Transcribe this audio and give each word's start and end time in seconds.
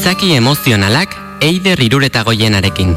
Izaki 0.00 0.30
emozionalak 0.32 1.12
eider 1.44 1.80
irureta 1.84 2.22
goienarekin. 2.24 2.94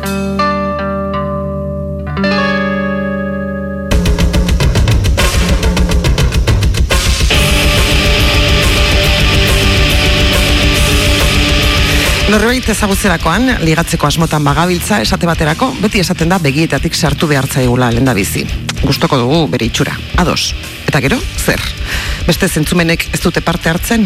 Norbait 12.31 12.71
ezagutzerakoan, 12.71 13.51
ligatzeko 13.67 14.07
asmotan 14.07 14.47
bagabiltza, 14.47 15.01
esate 15.03 15.27
baterako, 15.27 15.73
beti 15.83 15.99
esaten 15.99 16.31
da 16.31 16.39
begietatik 16.39 16.95
sartu 16.95 17.27
behar 17.27 17.51
zaigula 17.51 17.91
lenda 17.91 18.15
bizi. 18.15 18.47
Gustoko 18.79 19.19
dugu 19.19 19.43
bere 19.51 19.67
itxura. 19.67 19.99
Ados. 20.23 20.53
Eta 20.87 21.03
gero, 21.03 21.19
zer? 21.43 21.59
Beste 22.23 22.47
zentzumenek 22.47 23.03
ez 23.11 23.19
dute 23.19 23.41
parte 23.43 23.67
hartzen? 23.67 24.05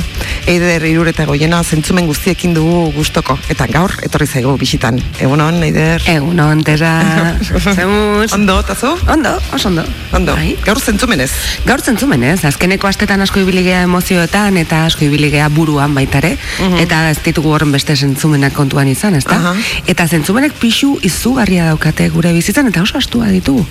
Eider 0.49 0.81
irureta 0.89 1.25
goiena 1.29 1.59
zentzumen 1.63 2.07
guztiekin 2.09 2.55
dugu 2.55 2.87
gustoko. 2.95 3.35
Eta 3.53 3.67
gaur, 3.69 3.93
etorri 4.05 4.25
zaigu 4.25 4.55
bisitan. 4.57 4.97
Egunon, 5.21 5.59
Eider? 5.67 6.01
Egunon, 6.09 6.63
tera. 6.65 6.91
Zemuz. 7.77 8.31
Ondo, 8.33 8.57
tazo? 8.65 8.95
Ondo, 9.13 9.35
oso 9.53 9.69
ondo. 9.69 9.85
Ondo. 10.17 10.33
Bai. 10.33 10.55
Gaur 10.65 10.81
zentzumenez. 10.81 11.29
Gaur 11.67 11.83
zentzumenez, 11.83 12.39
azkeneko 12.49 12.89
astetan 12.89 13.21
asko 13.21 13.43
ibiligea 13.43 13.83
emozioetan 13.85 14.57
eta 14.63 14.85
asko 14.87 15.05
ibiligea 15.05 15.49
buruan 15.53 15.93
baitare, 15.93 16.33
eta 16.81 17.03
ez 17.11 17.19
ditugu 17.25 17.53
horren 17.53 17.75
beste 17.75 17.95
zentzumenak 17.95 18.55
kontuan 18.57 18.89
izan, 18.89 19.19
ezta? 19.19 19.37
Aha. 19.37 19.53
Eta 19.85 20.07
zentzumenek 20.07 20.57
pixu 20.57 20.95
izugarria 21.05 21.69
daukate 21.69 22.09
gure 22.13 22.33
bizitzan 22.33 22.71
eta 22.71 22.81
oso 22.81 22.97
astua 22.97 23.29
ditugu. 23.33 23.65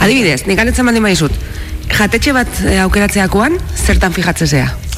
Adibidez, 0.00 0.46
nik 0.48 0.56
galetzen 0.60 0.88
baldin 0.88 1.04
maizut, 1.04 1.36
jatetxe 1.96 2.34
bat 2.36 2.62
eh, 2.66 2.78
aukeratzeakoan, 2.84 3.58
zertan 3.86 4.14
fijatzezea? 4.16 4.89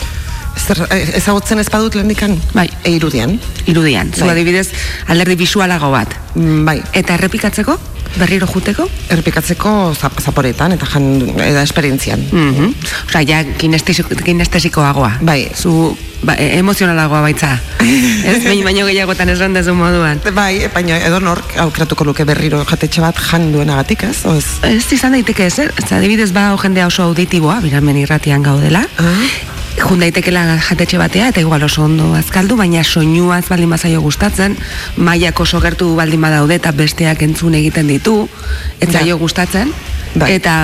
Zer, 0.57 0.87
eh, 0.91 1.17
ezagutzen 1.17 1.59
ez 1.59 1.69
badut 1.71 1.95
lehendikan? 1.95 2.37
Bai. 2.53 2.69
E, 2.83 2.91
irudian. 2.97 3.39
Irudian, 3.67 4.13
zu 4.13 4.27
Bai. 4.27 4.35
adibidez, 4.37 4.69
alderdi 5.09 5.37
bisualago 5.37 5.91
bat. 5.91 6.15
Mm, 6.35 6.65
Bai. 6.65 6.83
Eta 6.93 7.15
errepikatzeko, 7.15 7.79
berriro 8.17 8.47
juteko, 8.47 8.87
Errepikatzeko 9.13 9.95
zap, 9.97 10.21
zaporetan 10.21 10.73
eta 10.77 10.87
jan 10.87 11.07
eda 11.41 11.63
esperientzian. 11.63 12.21
Mhm. 12.31 12.73
Osea, 13.09 13.23
ja 13.29 13.45
kinestesiko, 13.59 14.17
kinestesikoagoa. 14.25 15.19
Bai. 15.21 15.51
Zu 15.55 15.97
ba, 16.23 16.35
e- 16.39 16.59
emozionalagoa 16.59 17.23
baitza. 17.25 17.59
ez 18.29 18.43
baino 18.45 18.87
gehiagotan 18.87 19.33
esan 19.33 19.57
dezu 19.57 19.75
moduan. 19.75 20.21
Bai, 20.35 20.69
baina 20.75 20.99
edo 20.99 21.21
nork 21.21 21.57
aukeratuko 21.65 22.05
luke 22.05 22.25
berriro 22.29 22.65
jatetxe 22.69 23.01
bat 23.05 23.19
jan 23.31 23.51
duenagatik, 23.53 24.05
ez? 24.11 24.25
O 24.25 24.37
ez? 24.37 24.47
Ez 24.69 24.93
izan 24.93 25.17
daiteke 25.17 25.47
ez, 25.47 25.59
ez 25.59 25.91
adibidez 25.93 26.33
ba 26.33 26.51
jendea 26.63 26.87
oso 26.87 27.09
auditiboa, 27.09 27.61
biramen 27.65 28.05
irratian 28.05 28.43
gaudela. 28.43 28.87
Ah. 28.99 29.62
Jun 29.79 30.03
daitekela 30.03 30.59
jatetxe 30.61 30.99
batea 31.01 31.29
eta 31.33 31.41
igual 31.41 31.63
oso 31.65 31.85
ondo 31.87 32.13
azkaldu, 32.15 32.57
baina 32.57 32.85
soinuaz 32.85 33.45
baldin 33.49 33.71
bazaio 33.73 34.01
gustatzen, 34.05 34.57
mailak 34.97 35.41
oso 35.41 35.61
gertu 35.65 35.95
baldin 35.97 36.21
badaude 36.21 36.59
eta 36.61 36.73
besteak 36.77 37.23
entzun 37.25 37.57
egiten 37.59 37.89
ditu, 37.89 38.29
ez 38.81 38.91
zaio 38.93 39.19
gustatzen, 39.19 39.73
Bai. 40.15 40.33
eta 40.37 40.55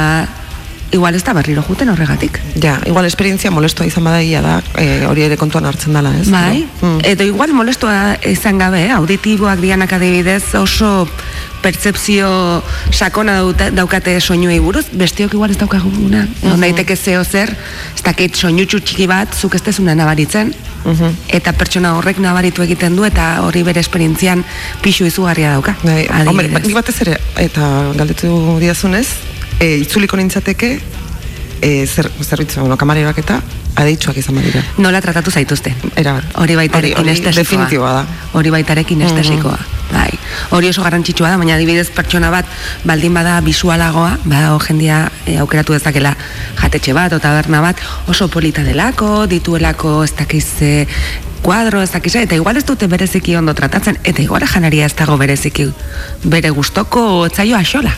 igual 0.90 1.14
ez 1.14 1.22
da 1.24 1.32
berriro 1.36 1.62
juten 1.62 1.88
horregatik. 1.92 2.40
Ja, 2.62 2.78
igual 2.86 3.04
esperientzia 3.04 3.50
molestua 3.50 3.86
izan 3.86 4.04
badaia 4.04 4.40
da, 4.42 4.62
e, 4.80 5.04
hori 5.06 5.22
ere 5.26 5.36
kontuan 5.36 5.66
hartzen 5.68 5.92
dela, 5.92 6.14
ez? 6.20 6.30
Bai, 6.30 6.66
Mm. 6.80 7.00
edo 7.04 7.24
igual 7.24 7.52
molestoa 7.52 8.16
izan 8.24 8.58
gabe, 8.58 8.86
eh? 8.86 8.92
auditiboak 8.92 9.60
dianak 9.60 9.92
adibidez 9.92 10.54
oso 10.54 11.08
pertzepzio 11.62 12.62
sakona 12.90 13.40
daukate 13.74 14.20
soinuei 14.20 14.58
buruz, 14.62 14.86
besteok 14.92 15.34
igual 15.34 15.50
ez 15.50 15.58
daukaguna. 15.58 16.26
Egon 16.42 16.60
daiteke 16.60 16.96
zeo 16.96 17.24
zer, 17.24 17.50
ez 17.96 18.02
dakit 18.06 18.34
soinutxu 18.36 18.80
txiki 18.80 19.06
bat, 19.10 19.34
zuk 19.34 19.54
ez 19.58 19.62
dezuna 19.66 19.94
nabaritzen, 19.98 20.54
eta 21.28 21.52
pertsona 21.52 21.96
horrek 21.98 22.18
nabaritu 22.22 22.62
egiten 22.62 22.96
du, 22.96 23.04
eta 23.04 23.42
hori 23.42 23.62
bere 23.66 23.80
esperientzian 23.80 24.44
pixu 24.82 25.04
izugarria 25.04 25.52
dauka. 25.52 25.74
Bai, 25.82 26.06
hombre, 26.26 26.48
nik 26.48 26.74
batez 26.74 27.00
ere, 27.02 27.18
eta 27.36 27.92
galdetu 27.98 28.58
diazunez, 28.62 29.08
e, 29.60 29.76
itzuliko 29.82 30.16
nintzateke, 30.16 30.80
e, 31.62 31.86
zer, 31.86 32.10
zerbitzu, 32.22 32.60
bueno, 32.60 32.76
kamareroak 32.76 33.18
eta 33.18 33.40
adeitsuak 33.78 34.16
izan 34.18 34.34
badira. 34.38 34.62
Nola 34.78 35.00
tratatu 35.00 35.30
zaituzte? 35.30 35.74
Era, 35.96 36.16
ere 36.44 36.56
hori- 36.78 36.94
hori 36.94 37.10
kinestesikoa. 37.14 37.42
definitiboa 37.42 37.92
da. 37.92 38.06
Hori 38.32 38.50
baita 38.50 38.72
ere 38.72 38.84
kinestesikoa. 38.84 39.58
Bai. 39.92 40.10
Hori 40.50 40.68
oso 40.68 40.82
garrantzitsua 40.84 41.30
da, 41.32 41.38
baina 41.40 41.54
adibidez 41.56 41.88
pertsona 41.96 42.30
bat 42.32 42.48
baldin 42.88 43.14
bada 43.16 43.38
bisualagoa, 43.44 44.18
badago 44.24 44.58
jendia 44.66 45.06
e, 45.24 45.38
aukeratu 45.40 45.76
dezakela 45.76 46.14
jatetxe 46.60 46.92
bat 46.96 47.14
o 47.16 47.20
taberna 47.22 47.62
bat, 47.64 47.80
oso 48.08 48.28
polita 48.28 48.64
delako, 48.66 49.26
dituelako 49.30 50.02
ez 50.04 50.12
dakiz 50.18 50.46
e, 50.60 50.74
kuadro, 51.42 51.80
ez 51.82 51.90
dakiz, 51.90 52.14
eta 52.16 52.34
igual 52.34 52.56
ez 52.56 52.64
dute 52.66 52.88
bereziki 52.90 53.36
ondo 53.36 53.54
tratatzen, 53.54 53.98
eta 54.04 54.22
igual 54.22 54.44
janaria 54.46 54.86
ez 54.86 54.94
dago 54.98 55.16
bereziki 55.16 55.68
bere 56.24 56.50
gustoko 56.50 57.04
o 57.22 57.28
zaio 57.28 57.56
axola. 57.56 57.94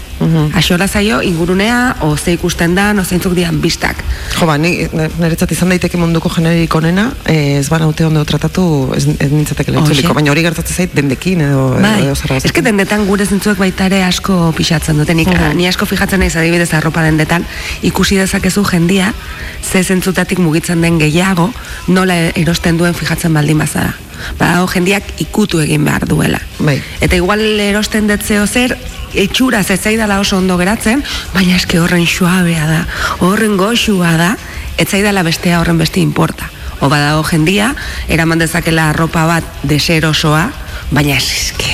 Axola 0.54 0.86
zaio 0.88 1.22
ingurunea, 1.24 1.96
o 2.04 2.16
ze 2.16 2.34
ikusten 2.36 2.74
dan, 2.74 2.98
o 2.98 3.04
zeintzuk 3.04 3.34
dian 3.34 3.60
bistak. 3.60 3.96
Jo, 4.36 4.46
ba, 4.46 4.58
ni, 4.58 4.86
niretzat 4.92 5.52
izan 5.56 5.72
daiteke 5.72 5.96
munduko 5.96 6.28
generik 6.28 6.74
onena, 6.76 7.10
e, 7.24 7.58
ez 7.58 7.68
bana 7.72 7.88
ute 7.88 8.04
ondo 8.04 8.24
tratatu, 8.28 8.92
ez, 8.96 9.06
ez 9.18 9.30
itzuliko, 9.32 10.14
baina 10.14 10.30
hori 10.30 10.44
gertatzen 10.44 10.76
zait 10.76 10.94
dendekin 10.94 11.40
edo, 11.48 11.70
Bai, 11.82 12.02
edo 12.04 12.14
zer 12.14 12.32
eske 12.36 12.62
dendetan 12.62 13.06
gure 13.06 13.26
zentzuek 13.26 13.58
baita 13.58 13.86
ere 13.86 14.02
asko 14.04 14.52
pixatzen 14.56 14.98
dute. 14.98 15.14
Nik, 15.14 15.28
Mhm. 15.28 15.56
Ni 15.56 15.66
asko 15.68 15.86
fijatzen 15.86 16.20
naiz 16.20 16.36
adibidez 16.36 16.72
arropa 16.74 17.02
dendetan, 17.02 17.44
ikusi 17.82 18.16
dezakezu 18.16 18.64
jendia, 18.64 19.14
ze 19.62 19.82
zentzutatik 19.84 20.38
mugitzen 20.38 20.80
den 20.80 20.98
gehiago, 20.98 21.52
nola 21.88 22.14
erosten 22.34 22.78
duen 22.78 22.94
fijatzen 22.94 23.34
baldin 23.34 23.58
bazara. 23.58 23.94
Badago 24.38 24.66
jendiak 24.68 25.02
ikutu 25.18 25.60
egin 25.60 25.84
behar 25.84 26.06
duela. 26.06 26.40
Bai. 26.58 26.82
Eta 27.00 27.16
igual 27.16 27.40
erosten 27.60 28.06
detzeo 28.06 28.46
zer, 28.46 28.76
itxura 29.14 29.62
zaidala 29.64 30.20
oso 30.20 30.36
ondo 30.36 30.56
geratzen, 30.58 31.02
baina 31.34 31.56
eske 31.56 31.80
horren 31.80 32.06
suabea 32.06 32.66
da, 32.66 32.86
horren 33.20 33.56
goxua 33.56 34.16
da, 34.16 34.36
ez 34.76 34.88
zaidala 34.88 35.22
bestea 35.22 35.60
horren 35.60 35.78
beste 35.78 36.00
importa. 36.00 36.50
O 36.80 36.88
badago 36.88 37.22
jendia, 37.24 37.74
eraman 38.08 38.38
dezakela 38.38 38.90
arropa 38.90 39.26
bat 39.26 39.44
deserosoa, 39.62 40.50
baina 40.90 41.16
eske 41.16 41.69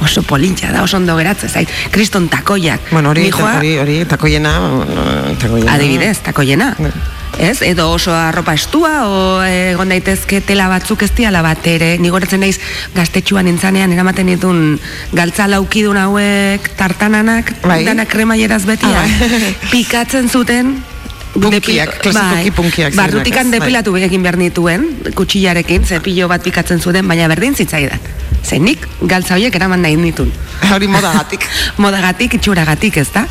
oso 0.00 0.22
polintxa 0.22 0.72
da, 0.72 0.82
oso 0.82 0.96
ondo 0.96 1.16
geratzen 1.16 1.48
zait. 1.50 1.68
Kriston 1.90 2.28
takoiak. 2.28 2.90
Bueno, 2.90 3.10
hori, 3.10 3.22
Nijoa, 3.28 3.56
hori, 3.58 3.76
hori, 3.78 4.04
takoiena, 4.08 4.52
eh, 4.88 5.36
takoiena. 5.38 5.72
adibidez, 5.74 6.18
takoiena. 6.18 6.74
Bai. 6.78 6.92
Ez, 7.40 7.62
edo 7.62 7.86
oso 7.92 8.12
arropa 8.12 8.52
estua, 8.52 9.06
o 9.08 9.42
egon 9.46 9.88
daitezke 9.88 10.40
tela 10.44 10.66
batzuk 10.68 11.02
ez 11.06 11.10
diala 11.16 11.40
bat 11.46 11.64
ere, 11.70 11.94
nigoratzen 12.02 12.40
naiz 12.42 12.58
gaztetxuan 12.94 13.48
intzanean 13.48 13.92
eramaten 13.94 14.26
ditun 14.26 14.78
galtza 15.16 15.46
laukidun 15.48 15.96
hauek 15.96 16.68
tartananak, 16.76 17.54
Bai. 17.62 17.84
danak 17.86 18.08
kremaieraz 18.12 18.66
betia, 18.68 18.90
Ah, 18.92 19.06
bai. 19.30 19.54
pikatzen 19.70 20.28
zuten, 20.28 20.82
Punkiak, 21.32 22.00
klasikoki 22.02 22.50
punkiak 22.50 22.90
zirenak, 22.92 23.12
Barrutikan? 23.12 23.50
Bai. 23.52 23.60
depilatu 23.60 23.94
egin 23.96 24.22
behar 24.26 24.36
nituen, 24.36 24.88
kutsillarekin, 25.14 25.86
ze 25.86 26.00
pilo 26.00 26.26
bat 26.28 26.42
pikatzen 26.42 26.80
zuten, 26.82 27.06
baina 27.08 27.28
berdin 27.28 27.54
zitzaidan. 27.54 28.00
Ze 28.44 28.58
nik 28.58 28.86
galtza 29.00 29.34
horiek 29.36 29.54
eraman 29.54 29.82
nahi 29.84 29.96
nitun. 29.96 30.32
Hori 30.72 30.88
modagatik. 30.90 31.46
Modagatik, 31.84 32.38
itxuragatik, 32.40 33.00
ez 33.02 33.08
da? 33.14 33.26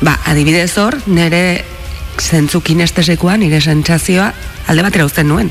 Ba, 0.00 0.18
adibidez 0.30 0.72
hor, 0.78 0.96
nire 1.06 1.64
zentzu 2.18 2.60
kinestesekoa, 2.64 3.36
nire 3.40 3.60
sentsazioa 3.60 4.32
alde 4.68 4.84
batera 4.84 5.06
uzten 5.08 5.28
nuen. 5.30 5.50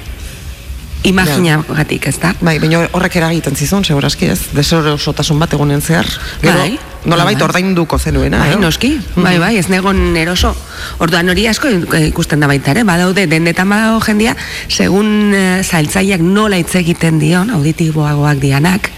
Imaginagatik, 1.04 2.08
ez 2.08 2.18
da? 2.20 2.34
Bai, 2.42 2.58
baina 2.60 2.88
horrek 2.92 3.16
eragiten 3.20 3.56
zizun, 3.56 3.86
segurazki 3.86 4.28
ez, 4.34 4.40
deserosotasun 4.56 5.40
bat 5.40 5.54
egunen 5.54 5.82
zehar. 5.82 6.08
Gero, 6.42 6.58
Bai, 6.60 6.80
nolabait 7.06 7.38
bai. 7.38 7.46
ordainduko 7.46 8.00
zenuena, 8.00 8.40
Bai, 8.40 8.54
eh? 8.54 8.60
noski, 8.60 8.92
bai, 9.16 9.38
bai, 9.40 9.54
ez 9.58 9.68
negon 9.70 10.18
eroso. 10.18 10.56
Orduan 11.00 11.30
hori 11.30 11.46
asko 11.48 11.70
ikusten 12.10 12.42
da 12.44 12.48
baita 12.50 12.72
ere, 12.74 12.84
badaude 12.88 13.28
dendetan 13.30 13.70
badago 13.70 14.02
jendia, 14.04 14.36
segun 14.68 15.34
eh, 15.34 15.64
zailtzaileak 15.64 16.22
nola 16.22 16.58
hitz 16.60 16.76
egiten 16.76 17.20
dion, 17.22 17.54
auditiboagoak 17.56 18.42
dianak, 18.44 18.92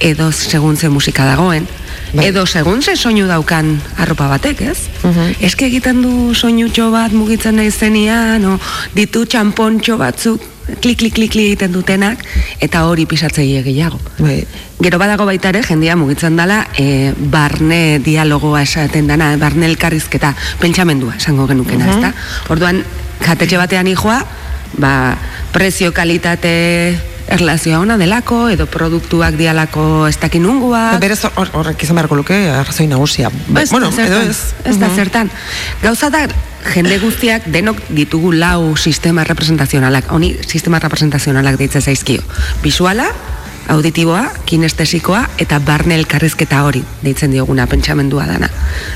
edo 0.00 0.32
segun 0.32 0.76
ze 0.76 0.88
musika 0.88 1.24
dagoen, 1.24 1.66
Bai. 2.12 2.26
edo 2.26 2.44
segun 2.46 2.82
ze 2.82 2.96
soinu 2.96 3.26
daukan 3.26 3.80
arropa 3.98 4.28
batek, 4.28 4.60
ez? 4.60 4.78
Eske 5.40 5.66
egiten 5.66 6.02
du 6.02 6.34
soinutxo 6.34 6.90
bat 6.90 7.12
mugitzen 7.12 7.56
naizenean, 7.56 8.44
o 8.44 8.58
ditu 8.94 9.24
txampontxo 9.24 9.96
batzuk, 9.98 10.42
klik, 10.66 10.98
klik, 10.98 11.14
klik, 11.14 11.30
klik 11.30 11.52
egiten 11.52 11.72
dutenak, 11.72 12.22
eta 12.60 12.84
hori 12.88 13.06
pisatzeile 13.06 13.62
gehiago. 13.66 14.00
Bai. 14.18 14.44
Gero 14.82 14.98
badago 15.00 15.24
baita 15.28 15.50
ere, 15.54 15.62
jendia 15.64 15.96
mugitzen 15.96 16.36
dela, 16.36 16.66
e, 16.78 17.12
barne 17.16 17.98
dialogoa 18.04 18.62
esaten 18.66 19.06
dana, 19.08 19.32
barne 19.40 19.66
elkarrizketa, 19.70 20.34
pentsamendua 20.60 21.16
esango 21.16 21.46
genukena, 21.48 21.88
ezta? 21.94 22.12
Orduan, 22.52 22.82
jatetxe 23.24 23.60
batean 23.60 23.88
ijoa, 23.88 24.20
ba, 24.78 24.92
prezio 25.54 25.92
kalitate 25.96 27.15
erlazioa 27.28 27.80
ona 27.80 27.96
delako, 27.98 28.48
edo 28.48 28.66
produktuak 28.70 29.34
dialako 29.38 30.06
ez 30.08 30.16
dakin 30.20 30.42
nunguak. 30.46 31.00
Berez 31.02 31.20
hor- 31.24 31.50
horrek 31.52 31.82
izan 31.82 31.96
beharko 31.98 32.14
luke 32.16 32.36
arrazoi 32.50 32.86
nagusia. 32.86 33.30
Ba, 33.48 33.62
Ez 33.62 33.70
bueno, 33.70 33.90
da 33.90 33.96
zertan, 33.96 34.22
edo 34.22 34.30
ez. 34.30 34.38
ez 34.64 34.78
da 34.78 34.88
zertan. 34.94 35.30
Gauza 35.82 36.10
da, 36.10 36.26
jende 36.74 36.98
guztiak 36.98 37.46
denok 37.46 37.80
ditugu 37.88 38.32
lau 38.32 38.76
sistema 38.76 39.24
representazionalak, 39.24 40.10
honi 40.12 40.36
sistema 40.46 40.78
representazionalak 40.78 41.56
deitzen 41.58 41.82
zaizkio. 41.82 42.22
Visuala, 42.62 43.08
Auditiboa, 43.68 44.28
kinestesikoa 44.46 45.24
eta 45.42 45.58
barne 45.58 45.96
elkarrizketa 45.98 46.60
hori 46.62 46.84
deitzen 47.02 47.32
dioguna 47.34 47.64
pentsamendua 47.66 48.26
dana. 48.28 48.46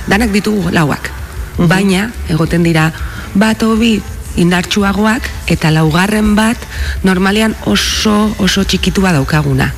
Danak 0.07 0.31
ditugu 0.31 0.71
lauak. 0.71 1.11
Baina, 1.59 2.05
egoten 2.31 2.63
dira, 2.63 2.93
bat 3.35 3.63
hobi 3.67 3.97
indartsuagoak 4.41 5.29
eta 5.53 5.71
laugarren 5.75 6.35
bat 6.37 6.59
normalean 7.05 7.55
oso 7.69 8.35
oso 8.39 8.65
txikitua 8.65 9.13
daukaguna. 9.17 9.71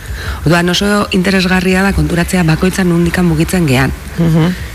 Orduan 0.45 0.69
oso 0.73 1.09
interesgarria 1.13 1.83
da 1.83 1.93
konturatzea 1.97 2.45
bakoitzan 2.47 2.89
nundikan 2.89 3.27
mugitzen 3.27 3.67
gean. 3.67 3.93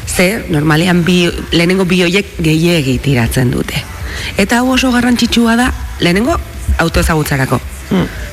Ze, 0.08 0.46
normalean 0.50 1.04
bi, 1.06 1.26
lehenengo 1.52 1.86
bi 1.86 2.02
hoiek 2.04 2.38
gehiegi 2.44 2.98
tiratzen 3.04 3.52
dute. 3.52 3.84
Eta 4.38 4.62
hau 4.62 4.72
oso 4.74 4.92
garrantzitsua 4.92 5.56
da 5.60 5.72
lehenengo 6.00 6.38
autoezagutzarako. 6.78 7.60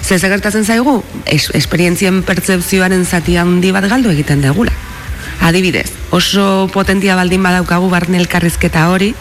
Ze 0.03 0.19
ze 0.19 0.29
gertatzen 0.29 0.65
zaigu, 0.65 1.03
es, 1.25 1.49
esperientzien 1.55 2.23
pertzepzioaren 2.23 3.07
zati 3.07 3.37
handi 3.37 3.71
bat 3.73 3.87
galdu 3.89 4.11
egiten 4.11 4.43
degula. 4.43 4.73
Adibidez, 5.41 5.91
oso 6.11 6.69
potentia 6.73 7.17
baldin 7.17 7.43
badaukagu 7.43 7.89
barne 7.91 8.19
elkarrizketa 8.19 8.89
hori, 8.91 9.15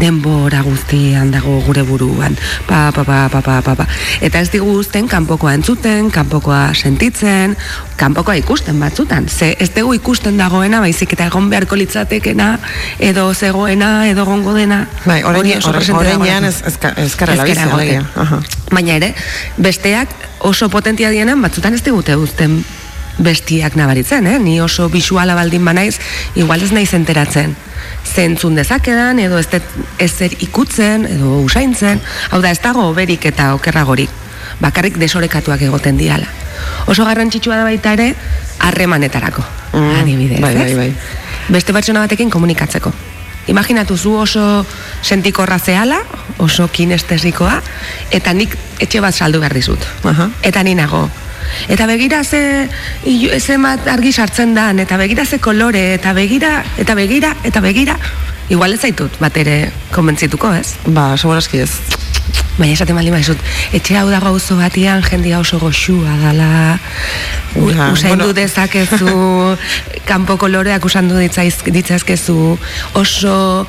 denbora 0.00 0.62
guztian 0.62 1.30
dago 1.32 1.60
gure 1.66 1.82
buruan. 1.82 2.36
Pa, 2.66 2.90
pa, 2.94 3.04
pa, 3.04 3.28
pa, 3.32 3.40
pa, 3.40 3.60
pa, 3.62 3.74
pa. 3.74 3.86
Eta 4.20 4.40
ez 4.40 4.50
digu 4.52 4.76
uzten 4.78 5.08
kanpokoa 5.08 5.54
entzuten, 5.56 6.10
kanpokoa 6.10 6.74
sentitzen, 6.74 7.56
kanpokoa 7.96 8.36
ikusten 8.42 8.80
batzutan. 8.80 9.28
Ze 9.28 9.54
ez 9.58 9.70
dugu 9.74 9.96
ikusten 9.96 10.36
dagoena, 10.36 10.80
baizik 10.84 11.16
eta 11.16 11.28
egon 11.30 11.50
beharko 11.50 11.76
litzatekena, 11.76 12.58
edo 12.98 13.28
zegoena, 13.34 14.08
edo 14.08 14.24
gongo 14.28 14.54
dena. 14.54 14.84
Bai, 15.06 15.22
orain 15.24 15.52
orainean 15.94 16.44
ez 16.44 16.62
ezka-. 16.66 16.94
Aha. 18.16 18.40
Baina 18.72 18.98
ere, 19.00 19.14
besteak 19.56 20.12
oso 20.46 20.68
potentia 20.68 21.10
dienen, 21.10 21.40
batzutan 21.42 21.74
ez 21.74 21.82
digute 21.86 22.16
uzten 22.16 22.60
bestiak 23.18 23.76
nabaritzen, 23.76 24.26
eh? 24.26 24.38
Ni 24.38 24.60
oso 24.60 24.88
visuala 24.92 25.34
baldin 25.34 25.64
banaiz, 25.64 25.98
igual 26.34 26.62
ez 26.62 26.72
naiz 26.72 26.92
enteratzen. 26.94 27.56
Zentzun 28.14 28.54
dezakedan, 28.56 29.18
edo 29.18 29.38
ez, 29.38 29.48
det- 29.50 29.62
ez 29.98 30.12
zer 30.12 30.32
ikutzen, 30.40 31.06
edo 31.06 31.40
usaintzen, 31.40 32.00
hau 32.30 32.40
da 32.42 32.50
ez 32.50 32.60
dago 32.60 32.92
berik 32.94 33.24
eta 33.24 33.54
okerragorik. 33.54 34.10
Bakarrik 34.60 34.96
desorekatuak 34.96 35.62
egoten 35.62 35.96
diala. 35.96 36.26
Oso 36.86 37.04
garrantzitsua 37.04 37.56
da 37.56 37.64
baita 37.64 37.92
ere, 37.92 38.14
harremanetarako. 38.58 39.42
Mm, 39.72 40.00
adibidez, 40.00 40.40
bai, 40.40 40.54
bai, 40.54 40.74
bai. 40.74 40.94
Beste 41.48 41.72
pertsona 41.72 42.00
batekin 42.00 42.30
komunikatzeko. 42.30 42.92
Imaginatu 43.46 43.96
zu 43.96 44.14
oso 44.18 44.66
sentikorra 45.02 45.58
zehala, 45.58 45.98
oso 46.38 46.68
kinestesikoa, 46.68 47.60
eta 48.10 48.32
nik 48.32 48.56
etxe 48.80 49.00
bat 49.00 49.14
saldu 49.14 49.38
behar 49.38 49.54
dizut. 49.54 49.78
Aha. 50.04 50.30
Eta 50.42 50.62
ni 50.62 50.74
nago. 50.74 51.08
Eta 51.68 51.86
begira 51.86 52.22
ze, 52.24 52.68
mat 53.58 53.86
argi 53.88 54.12
sartzen 54.12 54.54
dan, 54.54 54.78
eta 54.78 54.96
begira 54.96 55.24
ze 55.26 55.38
kolore, 55.38 55.94
eta 55.94 56.12
begira, 56.12 56.64
eta 56.78 56.94
begira, 56.94 57.34
eta 57.44 57.60
begira. 57.60 57.96
Igual 58.48 58.76
ez 58.76 58.80
zaitut 58.80 59.18
bat 59.18 59.36
ere 59.36 59.72
konbentzituko, 59.90 60.52
ez? 60.54 60.76
Ba, 60.86 61.16
segurazki 61.16 61.64
ez. 61.64 61.70
Baina 62.56 62.72
esaten 62.72 62.96
baldin 62.96 63.12
badizut, 63.12 63.40
etxe 63.76 63.98
hau 64.00 64.06
dago 64.08 64.30
auzo 64.32 64.56
batian 64.56 65.02
jendia 65.04 65.40
oso 65.42 65.58
goxua 65.60 66.14
dala, 66.22 66.78
Ja, 67.56 67.90
usaindu 67.92 68.26
bueno. 68.28 68.32
dezakezu, 68.36 69.56
kanpo 70.10 70.36
koloreak 70.36 70.84
usandu 70.84 71.16
ditzaiz, 71.18 71.62
ditzazkezu, 71.72 72.58
oso 73.00 73.66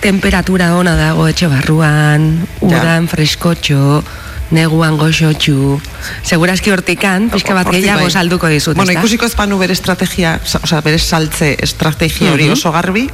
temperatura 0.00 0.74
ona 0.76 0.96
dago 0.96 1.26
etxe 1.28 1.48
barruan, 1.48 2.46
udan 2.64 3.08
freskotxo, 3.08 4.02
neguan 4.50 4.96
goxotxu, 4.98 5.80
segurazki 6.22 6.70
hortikan, 6.70 7.28
pixka 7.30 7.54
bat 7.54 7.66
Hortik 7.66 7.82
gehiago 7.84 8.02
bai. 8.02 8.10
salduko 8.10 8.48
dizut, 8.48 8.76
Bueno, 8.76 8.90
ezta? 8.90 9.00
ikusiko 9.00 9.26
ez 9.26 9.34
banu 9.36 9.58
bere 9.58 9.72
estrategia, 9.72 10.40
sa- 10.44 10.60
osea, 10.62 10.80
bere 10.80 10.98
saltze 10.98 11.56
estrategia 11.62 12.32
hori 12.32 12.44
Mhm. 12.44 12.52
oso 12.52 12.72
garbi, 12.72 13.08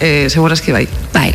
eh, 0.00 0.26
segurazki 0.28 0.72
bai. 0.72 0.88
Bai, 1.12 1.34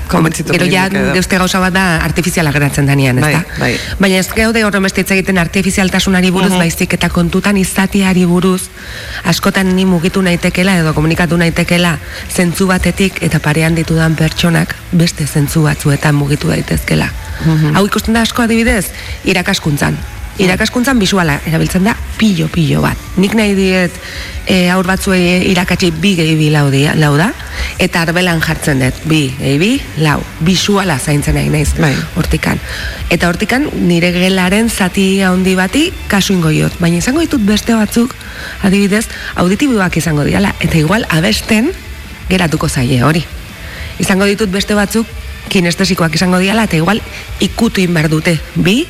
gero 0.51 0.65
ja 0.65 0.89
beste 1.13 1.37
gauza 1.37 1.59
bat 1.59 1.73
da 1.73 1.97
artifiziala 2.03 2.51
geratzen 2.51 2.85
danean, 2.85 3.17
ezta? 3.19 3.45
Bai, 3.59 3.73
bai. 3.73 3.79
Baina 3.99 4.17
ez 4.17 4.27
gaude 4.33 4.63
horren 4.65 4.83
beste 4.83 5.01
hitz 5.01 5.11
egiten 5.11 5.37
artifizialtasunari 5.37 6.29
buruz, 6.31 6.49
Mhm. 6.51 6.59
baizik 6.59 6.93
eta 6.93 7.09
kontutan 7.09 7.57
izateari 7.57 8.25
buruz, 8.25 8.63
askotan 9.23 9.75
ni 9.75 9.85
mugitu 9.85 10.21
naitekela 10.21 10.77
edo 10.77 10.93
komunikatu 10.93 11.37
naitekela 11.37 11.97
zentzu 12.33 12.67
batetik 12.67 13.21
eta 13.21 13.39
parean 13.39 13.75
ditudan 13.75 14.15
pertsonak 14.15 14.75
beste 14.91 15.25
zentzu 15.27 15.63
batzuetan 15.63 16.15
mugitu 16.15 16.47
daitezkela. 16.47 17.11
Mhm. 17.45 17.75
Hau 17.75 17.85
ikusten 17.85 18.13
da 18.15 18.21
asko 18.21 18.41
adibidez, 18.41 18.87
irakaskuntzan. 19.47 19.95
Irakaskuntzan 20.37 20.99
bisuala 20.99 21.39
erabiltzen 21.47 21.85
da 21.87 21.93
pilo-pilo 22.19 22.81
bat. 22.83 22.99
Nik 23.17 23.31
nahi 23.33 23.53
diet 23.55 23.93
e, 24.45 24.67
aur 24.69 24.85
batzuei 24.85 25.47
irakatsi 25.49 25.89
bi 25.95 26.11
gehi 26.19 26.35
bi 26.37 26.49
lau, 26.51 26.67
dia, 26.69 26.91
lau 26.99 27.13
da, 27.17 27.29
eta 27.79 28.03
arbelan 28.03 28.41
jartzen 28.43 28.83
dut, 28.83 28.99
bi 29.07 29.31
gehi 29.39 29.55
bi 29.57 29.69
lau. 30.03 30.19
Bisuala 30.43 30.99
zaintzen 30.99 31.39
nahi 31.39 31.49
naiz 31.49 31.71
Bai. 31.79 31.93
hortikan. 32.19 32.59
Eta 33.09 33.29
hortikan 33.31 33.69
nire 33.87 34.11
gelaren 34.11 34.69
zati 34.69 35.23
handi 35.23 35.55
bati 35.55 35.87
kasu 36.11 36.35
ingo 36.35 36.51
diot. 36.51 36.75
Baina 36.83 36.99
izango 36.99 37.23
ditut 37.23 37.41
beste 37.47 37.73
batzuk, 37.73 38.13
adibidez, 38.67 39.07
auditiboak 39.35 39.97
izango 39.97 40.27
diala. 40.27 40.53
Eta 40.59 40.77
igual 40.77 41.07
abesten 41.09 41.71
geratuko 42.29 42.67
zaie 42.67 43.01
hori. 43.01 43.23
Izango 43.97 44.27
ditut 44.27 44.51
beste 44.51 44.75
batzuk 44.75 45.07
kinestesikoak 45.49 46.13
izango 46.19 46.37
diala, 46.37 46.67
eta 46.67 46.75
igual 46.75 47.01
ikutu 47.39 47.87
behar 47.87 48.11
dute. 48.11 48.37
Bi, 48.55 48.83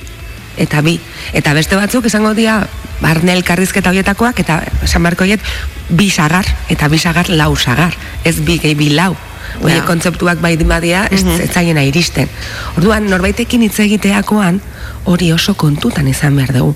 eta 0.58 0.82
bi. 0.82 1.00
Eta 1.34 1.54
beste 1.54 1.76
batzuk 1.76 2.06
izango 2.06 2.34
dira 2.34 2.68
barne 3.02 3.34
elkarrizketa 3.38 3.90
horietakoak, 3.94 4.40
eta 4.40 4.62
esan 4.84 5.04
beharko 5.04 5.24
horiet, 5.24 5.42
bi 5.90 6.10
sagar, 6.10 6.46
eta 6.70 6.88
bi 6.90 6.98
sagar 6.98 7.30
lau 7.30 7.56
sagar. 7.56 7.94
Ez 8.24 8.40
bi 8.42 8.60
gehi 8.60 8.76
bi 8.76 8.90
lau. 8.90 9.16
Oie, 9.64 9.76
Ja. 9.78 9.86
kontzeptuak 9.86 10.42
bai 10.42 10.58
badia, 10.58 11.08
ez, 11.10 11.24
ez 11.24 11.50
zaiena 11.54 11.82
iristen. 11.84 12.30
Orduan, 12.78 13.08
norbaitekin 13.10 13.62
hitz 13.64 13.80
egiteakoan, 13.80 14.62
hori 15.06 15.32
oso 15.32 15.54
kontutan 15.56 16.08
izan 16.08 16.36
behar 16.36 16.54
dugu. 16.54 16.76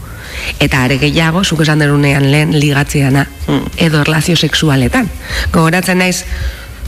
Eta 0.59 0.83
are 0.83 0.97
gehiago, 0.97 1.43
zuk 1.43 1.61
esan 1.61 1.79
derunean 1.79 2.31
lehen 2.31 2.57
ligatzeana, 2.59 3.27
edo 3.77 4.01
erlazio 4.01 4.37
sexualetan. 4.37 5.09
Gogoratzen 5.51 5.97
naiz, 5.97 6.23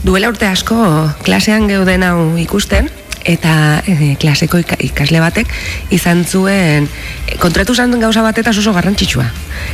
duela 0.04 0.28
urte 0.28 0.46
asko 0.46 1.10
klasean 1.22 1.68
geuden 1.68 2.02
hau 2.02 2.36
ikusten, 2.38 2.90
eta 3.24 3.82
e, 3.86 4.16
klaseko 4.20 4.58
ika- 4.60 4.78
ikasle 4.84 5.20
batek 5.20 5.48
izan 5.90 6.24
zuen 6.24 6.88
e, 7.26 7.38
kontratu 7.40 7.74
zan 7.74 7.94
gauza 8.00 8.22
bat 8.22 8.38
eta 8.38 8.50
oso 8.50 8.72
garrantzitsua. 8.72 9.26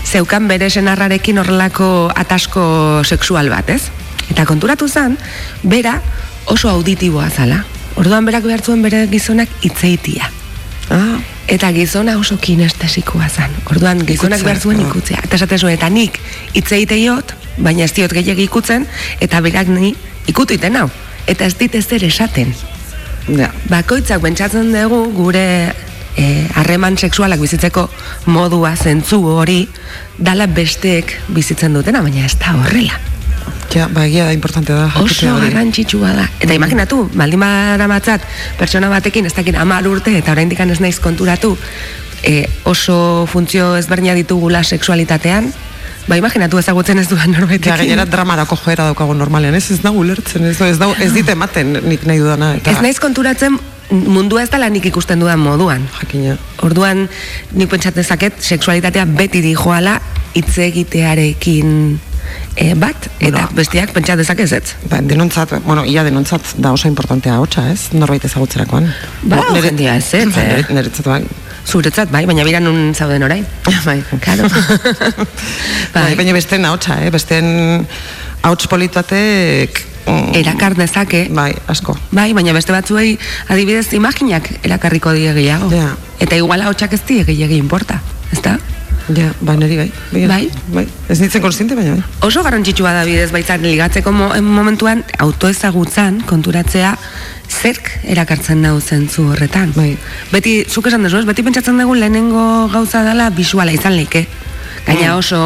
Zeukan 0.06 0.48
bere 0.48 0.70
senarrarekin 0.70 1.38
horrelako 1.38 2.10
atasko 2.14 3.02
sexual 3.04 3.50
bat, 3.50 3.70
ez? 3.70 3.90
Eta 4.30 4.46
konturatu 4.46 4.88
zen, 4.88 5.18
bera 5.62 6.00
oso 6.46 6.70
auditiboa 6.70 7.30
zala. 7.30 7.64
Orduan 7.96 8.24
berak 8.24 8.46
behar 8.46 8.62
zuen 8.62 8.82
bere 8.82 9.06
gizonak 9.10 9.48
itzeitia. 9.66 10.30
Ah, 10.90 11.18
Eta 11.50 11.72
gizona 11.74 12.14
oso 12.14 12.36
kinestesikoa 12.38 13.26
zen. 13.28 13.50
Orduan 13.66 14.04
gizonak 14.06 14.44
behar 14.46 14.60
zuen 14.62 14.78
ah. 14.78 14.86
ikutzea. 14.86 15.18
Eta 15.26 15.34
esaten 15.34 15.58
zuen, 15.58 15.74
eta 15.74 15.88
nik 15.90 16.20
itzeiteiot, 16.54 17.34
baina 17.58 17.88
ez 17.88 17.92
diot 17.96 18.12
gehiagi 18.14 18.46
ikutzen, 18.46 18.86
eta 19.20 19.40
berak 19.42 19.66
ni 19.74 19.96
ikutu 20.30 20.54
iten 20.54 20.78
hau. 20.78 20.86
Eta 21.26 21.48
ez 21.50 21.56
dit 21.58 21.74
ezer 21.74 22.04
esaten. 22.06 22.54
Ja. 23.28 23.50
Bakoitzak 23.70 24.22
pentsatzen 24.22 24.72
dugu 24.74 25.04
gure 25.16 25.44
eh, 26.16 26.48
harreman 26.54 26.98
sexualak 26.98 27.40
bizitzeko 27.40 27.88
modua 28.26 28.74
zentzu 28.76 29.20
hori 29.36 29.62
dala 30.18 30.46
besteek 30.46 31.16
bizitzen 31.28 31.74
dutena, 31.74 32.02
baina 32.02 32.26
ez 32.26 32.36
da 32.40 32.56
horrela. 32.58 32.98
Ja, 33.70 33.86
ba, 33.86 34.02
egia 34.08 34.24
da 34.26 34.34
importante 34.34 34.74
da. 34.74 34.88
Oso 34.98 35.30
garrantzitsua 35.38 36.10
da. 36.16 36.26
Eta 36.42 36.54
imaginatu, 36.56 37.04
baldin 37.14 37.40
badaramatzaat 37.40 38.24
pertsona 38.58 38.90
batekin 38.90 39.28
ez 39.30 39.34
dakit 39.36 39.54
hamar 39.54 39.86
urte 39.86 40.16
eta 40.18 40.34
oraindik 40.34 40.60
ez 40.60 40.80
naiz 40.82 40.98
konturatu 40.98 41.54
e, 42.22 42.48
oso 42.64 43.26
funtzio 43.30 43.76
ezberdina 43.78 44.14
ditugula 44.18 44.64
sexualitatean, 44.64 45.52
ba 46.10 46.16
imaginatu 46.18 46.58
ezagutzen 46.58 46.98
ez 46.98 47.06
duen 47.08 47.30
Ja, 47.30 47.38
norbaitekin. 47.38 47.76
gainera 47.78 48.04
dramarako 48.10 48.56
joera 48.64 48.88
daukagu 48.90 49.14
normalean, 49.14 49.54
ez 49.54 49.70
ez 49.70 49.80
da 49.84 49.92
ulertzen, 49.94 50.44
ez, 50.50 50.58
ez, 50.60 50.78
da, 50.78 50.88
ez 50.98 51.12
dit 51.14 51.28
ematen 51.28 51.76
nik 51.86 52.02
nahi 52.08 52.18
dudana. 52.18 52.56
Eta, 52.58 52.72
Ez 52.74 52.80
naiz 52.82 52.98
konturatzen 52.98 53.58
mundua 53.90 54.42
ez 54.42 54.50
dela 54.50 54.68
nik 54.70 54.84
ikusten 54.90 55.18
dudan 55.22 55.38
moduan. 55.42 55.86
Jakina. 56.00 56.36
Orduan, 56.66 57.08
nik 57.54 57.68
pentsatzen 57.70 58.04
zaket, 58.04 58.42
sexualitatea 58.42 59.04
beti 59.06 59.40
dijoala 59.42 60.00
hitz 60.34 60.58
egitearekin 60.58 61.98
e, 62.56 62.74
bat, 62.74 63.08
eta 63.18 63.30
Bueno. 63.30 63.48
besteak 63.54 63.92
pentsat 63.92 64.18
dezakez 64.18 64.52
ez. 64.52 64.74
Ba, 64.90 65.00
denontzat, 65.02 65.56
bueno, 65.64 65.84
ia 65.84 66.04
denontzat 66.04 66.54
da 66.58 66.72
oso 66.72 66.88
importantea 66.88 67.38
hotxa, 67.40 67.70
ez? 67.72 67.88
Norbait 67.92 68.24
ezagutzerakoan. 68.24 68.86
Ba, 69.22 69.36
Bo, 69.36 69.54
nire- 69.54 69.68
jendia 69.70 69.96
ez, 69.96 70.12
ez, 70.14 70.28
Ba, 70.34 70.40
eh? 70.42 70.56
nire- 70.56 70.74
Niretzat 70.74 71.06
bai. 71.06 71.22
Zuretzat, 71.70 72.10
bai, 72.10 72.24
baina 72.26 72.42
bira 72.46 72.58
nun 72.60 72.94
zauden 72.94 73.22
orain. 73.22 73.44
bai. 73.86 74.00
Claro. 74.24 74.48
bai. 75.94 76.14
Baina 76.18 76.34
besteen 76.34 76.64
ahotsa, 76.66 76.98
eh? 77.04 77.10
Besteen 77.14 77.86
ahots 78.42 78.66
politatek... 78.66 79.84
mm, 80.06 80.34
Erakar 80.40 80.74
dezake, 80.78 81.28
Bai, 81.30 81.52
asko. 81.70 81.94
bai, 82.10 82.32
baina 82.34 82.52
beste 82.56 82.72
batzuei 82.74 83.14
adibidez 83.48 83.92
imaginak 83.94 84.48
erakarriko 84.64 85.12
die 85.14 85.30
gehiago. 85.36 85.70
Ja. 85.74 85.92
Eta 86.20 86.36
iguala 86.40 86.68
hotxak 86.72 86.96
ez 86.98 87.02
die 87.06 87.24
gehiagi 87.28 87.56
importa, 87.60 88.00
ezta? 88.32 88.56
Ja, 89.10 89.30
ba, 89.42 89.56
neri 89.58 89.76
bai. 89.78 89.88
Bai? 90.30 90.44
bai. 90.70 90.84
Ez 91.10 91.18
nintzen 91.20 91.42
konstiente, 91.42 91.74
baina 91.78 91.96
bai. 91.96 92.02
Oso 92.26 92.42
garrantzitsua 92.46 92.92
da 92.94 93.04
bidez 93.08 93.30
baitzak 93.34 93.62
ligatzeko 93.64 94.12
mo, 94.14 94.28
momentuan 94.42 95.02
autoezagutzan 95.18 96.20
konturatzea 96.26 96.92
zerk 97.50 97.90
erakartzen 98.04 98.62
nau 98.62 98.76
zentzu 98.80 99.26
horretan. 99.32 99.72
Bai. 99.76 99.96
Beti, 100.32 100.64
zuk 100.68 100.86
esan 100.86 101.02
dezu, 101.02 101.18
ez? 101.20 101.26
Beti 101.28 101.42
pentsatzen 101.42 101.78
dugu 101.82 101.94
lehenengo 101.98 102.68
gauza 102.72 103.02
dela 103.04 103.30
bisuala 103.30 103.72
izan 103.74 103.96
leike. 103.98 104.26
Gaina 104.86 105.10
Mm. 105.12 105.18
oso, 105.18 105.40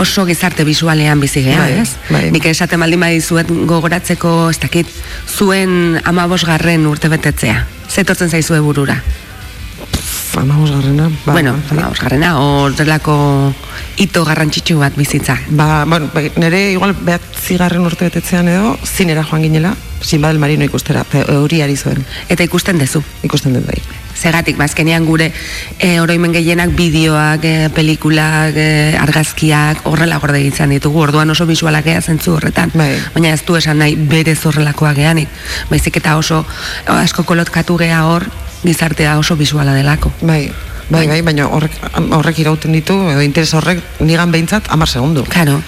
oso 0.00 0.24
gizarte 0.26 0.64
bisualean 0.64 1.20
bizi 1.20 1.42
gea, 1.42 1.58
Bai, 1.58 1.72
ez? 1.82 1.90
bai. 2.08 2.30
Nik 2.30 2.46
esaten 2.46 2.80
baldin 2.80 3.00
badizuet 3.00 3.50
gogoratzeko, 3.50 4.48
ez 4.50 4.58
dakit, 4.58 4.86
zuen 5.28 6.00
amabosgarren 6.04 6.86
urte 6.86 7.08
betetzea. 7.12 7.66
Zetortzen 7.90 8.30
zaizue 8.30 8.60
burura. 8.60 9.02
Amabos 10.36 10.70
garrena. 10.70 11.08
Ba, 11.24 11.32
bueno, 11.32 11.52
bai. 11.70 11.78
amabosgarrena, 11.78 12.38
horrelako 12.38 13.54
hito 13.96 14.24
garrantzitsu 14.24 14.78
bat 14.78 14.94
bizitza. 14.96 15.38
Ba, 15.50 15.84
bueno, 15.86 16.10
bai, 16.12 16.30
nire 16.36 16.72
igual 16.72 16.94
behat 17.00 17.22
zigarren 17.38 17.86
urte 17.86 18.04
betetzean 18.08 18.48
edo, 18.48 18.76
zinera 18.84 19.24
joan 19.24 19.42
ginela, 19.42 19.74
Sinba 20.04 20.28
del 20.28 20.38
Marino 20.38 20.64
ikustera, 20.66 21.02
pe- 21.04 21.24
euriari 21.32 21.76
zuen, 21.78 22.04
Eta 22.28 22.44
ikusten 22.44 22.76
dezu. 22.78 23.00
ikusten 23.22 23.54
dut 23.54 23.64
bai. 23.64 23.78
Segatik, 24.14 24.58
bazkenean 24.58 25.06
gure 25.06 25.32
e, 25.78 25.98
oroimen 26.00 26.32
gehienak 26.32 26.74
bideoak, 26.76 27.40
e, 27.44 27.70
pelikulak, 27.74 28.52
e, 28.54 28.96
argazkiak, 29.00 29.80
horrela 29.88 30.18
gorde 30.18 30.38
egiten 30.42 30.70
ditugu, 30.76 31.00
orduan 31.00 31.30
oso 31.30 31.46
bisualak 31.46 31.86
ea 31.86 32.02
zentzu 32.02 32.34
horretan. 32.36 32.70
Bai. 32.74 32.92
Baina 33.14 33.32
ez 33.32 33.40
du 33.46 33.56
esan 33.56 33.78
nahi 33.78 33.96
berez 33.96 34.44
horrelakoa 34.44 34.92
geanik. 34.92 35.28
Baizik 35.70 35.96
eta 35.96 36.18
oso 36.18 36.44
asko 36.86 37.24
kolotkatu 37.24 37.78
gea 37.78 38.04
hor, 38.04 38.28
gizartea 38.64 39.18
oso 39.18 39.36
bisuala 39.36 39.74
delako. 39.74 40.12
Bai, 40.22 40.50
bai, 40.88 41.06
bai, 41.08 41.20
baina 41.24 41.46
horrek, 41.48 41.76
horrek 42.16 42.38
irauten 42.42 42.72
ditu, 42.76 42.96
edo 43.12 43.22
interes 43.24 43.52
horrek 43.56 43.80
nigan 44.00 44.32
behintzat 44.32 44.70
amar 44.72 44.88
segundu. 44.88 45.24
Claro. 45.28 45.60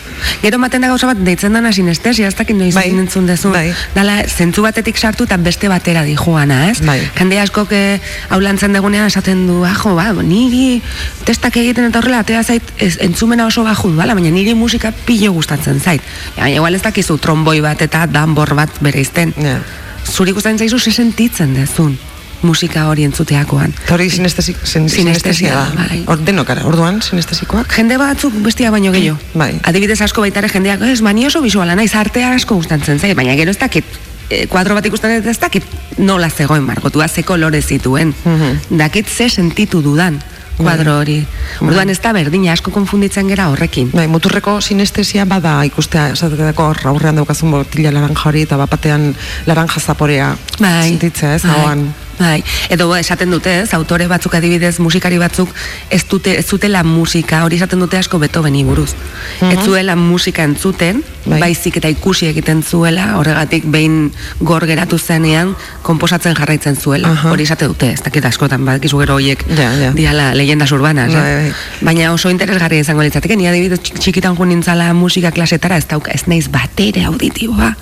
Gero 0.42 0.58
maten 0.58 0.84
da 0.84 0.88
gauza 0.88 1.08
bat 1.10 1.20
deitzen 1.24 1.52
dana 1.56 1.72
sinestesia, 1.72 2.28
ez 2.28 2.34
dakit 2.36 2.56
noiz 2.56 2.74
Bai. 2.74 2.88
entzun 2.90 3.26
dezu. 3.28 3.52
Bai. 3.52 3.68
Dala, 3.94 4.22
zentzu 4.28 4.64
batetik 4.64 4.96
sartu 4.96 5.24
eta 5.28 5.36
beste 5.36 5.68
batera 5.68 6.02
di 6.04 6.16
joana, 6.16 6.70
ez? 6.70 6.80
Bai. 6.84 6.98
Jende 7.18 7.40
asko 7.40 7.66
ke 7.68 8.00
hau 8.30 8.40
lantzen 8.40 8.72
degunean 8.72 9.06
esaten 9.06 9.46
du, 9.46 9.62
ajo, 9.64 9.94
ba, 9.96 10.10
niri 10.22 10.80
testak 11.28 11.56
egiten 11.60 11.90
eta 11.90 12.00
horrela, 12.00 12.24
atea 12.24 12.42
zait, 12.42 12.74
ez, 12.78 12.96
entzumena 13.04 13.46
oso 13.46 13.64
baju 13.64 13.92
duala, 13.92 14.16
baina 14.16 14.32
niri 14.32 14.54
musika 14.54 14.92
pilo 15.04 15.32
gustatzen 15.32 15.80
zait. 15.80 16.02
Ja, 16.36 16.48
igual 16.48 16.74
ez 16.74 16.82
dakizu 16.82 17.18
tromboi 17.18 17.60
bat 17.60 17.82
eta 17.82 18.06
danbor 18.06 18.54
bat 18.56 18.80
bere 18.80 19.00
izten. 19.00 19.34
Ja. 19.36 19.60
Zuri 20.06 20.32
gustatzen 20.32 20.64
zaizu 20.64 20.78
se 20.78 20.92
sentitzen 20.92 21.54
dezun 21.54 21.98
musika 22.42 22.86
hori 22.88 23.04
entzuteakoan. 23.04 23.72
Hori 23.90 24.10
sinestesi, 24.10 24.54
sin, 24.64 24.88
Sinestesia, 24.88 25.32
sinestesia 25.32 25.54
da. 25.54 25.70
bai. 25.88 26.02
Hor 26.06 26.18
denokara, 26.26 26.64
orduan 26.66 27.00
sinestesikoak. 27.02 27.72
Jende 27.76 27.98
batzuk 27.98 28.34
bestia 28.44 28.70
baino 28.70 28.92
gehiago. 28.92 29.18
Bai. 29.34 29.54
Adibidez 29.64 30.00
asko 30.02 30.20
baitare 30.20 30.48
jendeak, 30.52 30.82
ez, 30.82 31.00
mani 31.02 31.26
oso 31.26 31.40
bisuala 31.42 31.74
naiz, 31.76 31.94
artea 31.94 32.32
asko 32.34 32.54
gustatzen 32.60 32.98
zait, 33.00 33.16
baina 33.16 33.34
gero 33.36 33.50
ez 33.50 33.58
dakit, 33.58 33.84
e, 34.30 34.46
kuadro 34.46 34.74
bat 34.74 34.86
ikusten 34.86 35.22
ez 35.26 35.38
dakit 35.38 35.64
nola 35.98 36.30
zegoen 36.30 36.62
margotua, 36.62 37.08
ze 37.08 37.22
kolore 37.22 37.62
zituen. 37.62 38.14
Mhm. 38.24 38.78
Dakit 38.78 39.08
ze 39.08 39.28
sentitu 39.30 39.82
dudan 39.82 40.20
kuadro 40.56 40.94
hori. 41.02 41.18
Orduan 41.60 41.90
ez 41.92 41.98
da 42.00 42.14
berdina 42.16 42.52
asko 42.54 42.70
konfunditzen 42.72 43.28
gera 43.28 43.50
horrekin. 43.52 43.90
Bai, 43.92 44.06
muturreko 44.08 44.60
sinestesia 44.64 45.26
bada 45.28 45.58
ikustea, 45.68 46.08
esatetako 46.14 46.70
aurrean 46.88 47.16
daukazun 47.20 47.50
botila 47.50 47.92
laranja 47.92 48.22
hori 48.30 48.42
eta 48.46 48.56
bapatean 48.56 49.14
laranja 49.46 49.80
zaporea 49.80 50.30
Bai. 50.58 50.88
sentitzea, 50.88 51.34
ez, 51.34 51.42
bai. 51.42 51.50
hauan. 51.60 51.94
Bai, 52.18 52.42
edo 52.72 52.88
esaten 52.96 53.30
dute, 53.30 53.52
ez, 53.62 53.74
autore 53.74 54.06
batzuk 54.08 54.34
adibidez, 54.38 54.78
musikari 54.80 55.18
batzuk 55.20 55.50
ez 55.92 56.02
dute 56.08 56.38
ez 56.38 56.46
zutela 56.48 56.82
musika, 56.82 57.42
hori 57.44 57.56
esaten 57.60 57.78
dute 57.82 57.98
asko 57.98 58.18
Beethoveni 58.18 58.64
buruz. 58.64 58.94
Ez 59.42 59.58
zuela 59.64 59.96
musika 59.96 60.44
entzuten, 60.48 61.02
Bai. 61.26 61.40
baizik 61.42 61.76
eta 61.76 61.88
ikusi 61.92 62.26
egiten 62.30 62.62
zuela, 62.62 63.16
horregatik 63.18 63.64
behin 63.66 64.12
gor 64.40 64.64
geratu 64.66 64.96
zenean 64.98 65.54
konposatzen 65.82 66.34
jarraitzen 66.38 66.76
zuela. 66.76 67.10
Aha. 67.10 67.32
Hori 67.34 67.42
esate 67.44 67.66
dute, 67.68 67.90
ez 67.92 68.00
dakit 68.00 68.24
askotan, 68.24 68.64
badakizu 68.64 68.98
gero 69.02 69.14
horiek 69.18 69.44
Ja, 69.56 69.68
ja. 69.74 69.92
diala 69.92 70.30
leyendas 70.34 70.72
urbanas, 70.72 71.12
Bai, 71.12 71.20
eh? 71.20 71.36
bai. 71.42 71.52
Baina 71.90 72.12
oso 72.14 72.30
interesgarria 72.30 72.80
izango 72.80 73.02
litzateke, 73.02 73.36
ni 73.36 73.46
adibidez 73.50 73.80
txik- 73.80 73.98
txikitan 74.00 74.36
joan 74.38 74.48
nintzala 74.54 74.92
musika 74.94 75.30
klasetara, 75.32 75.76
ez 75.76 75.86
dauka, 75.90 76.12
ez 76.16 76.24
naiz 76.26 76.48
batere 76.48 77.04
auditiboa. 77.04 77.74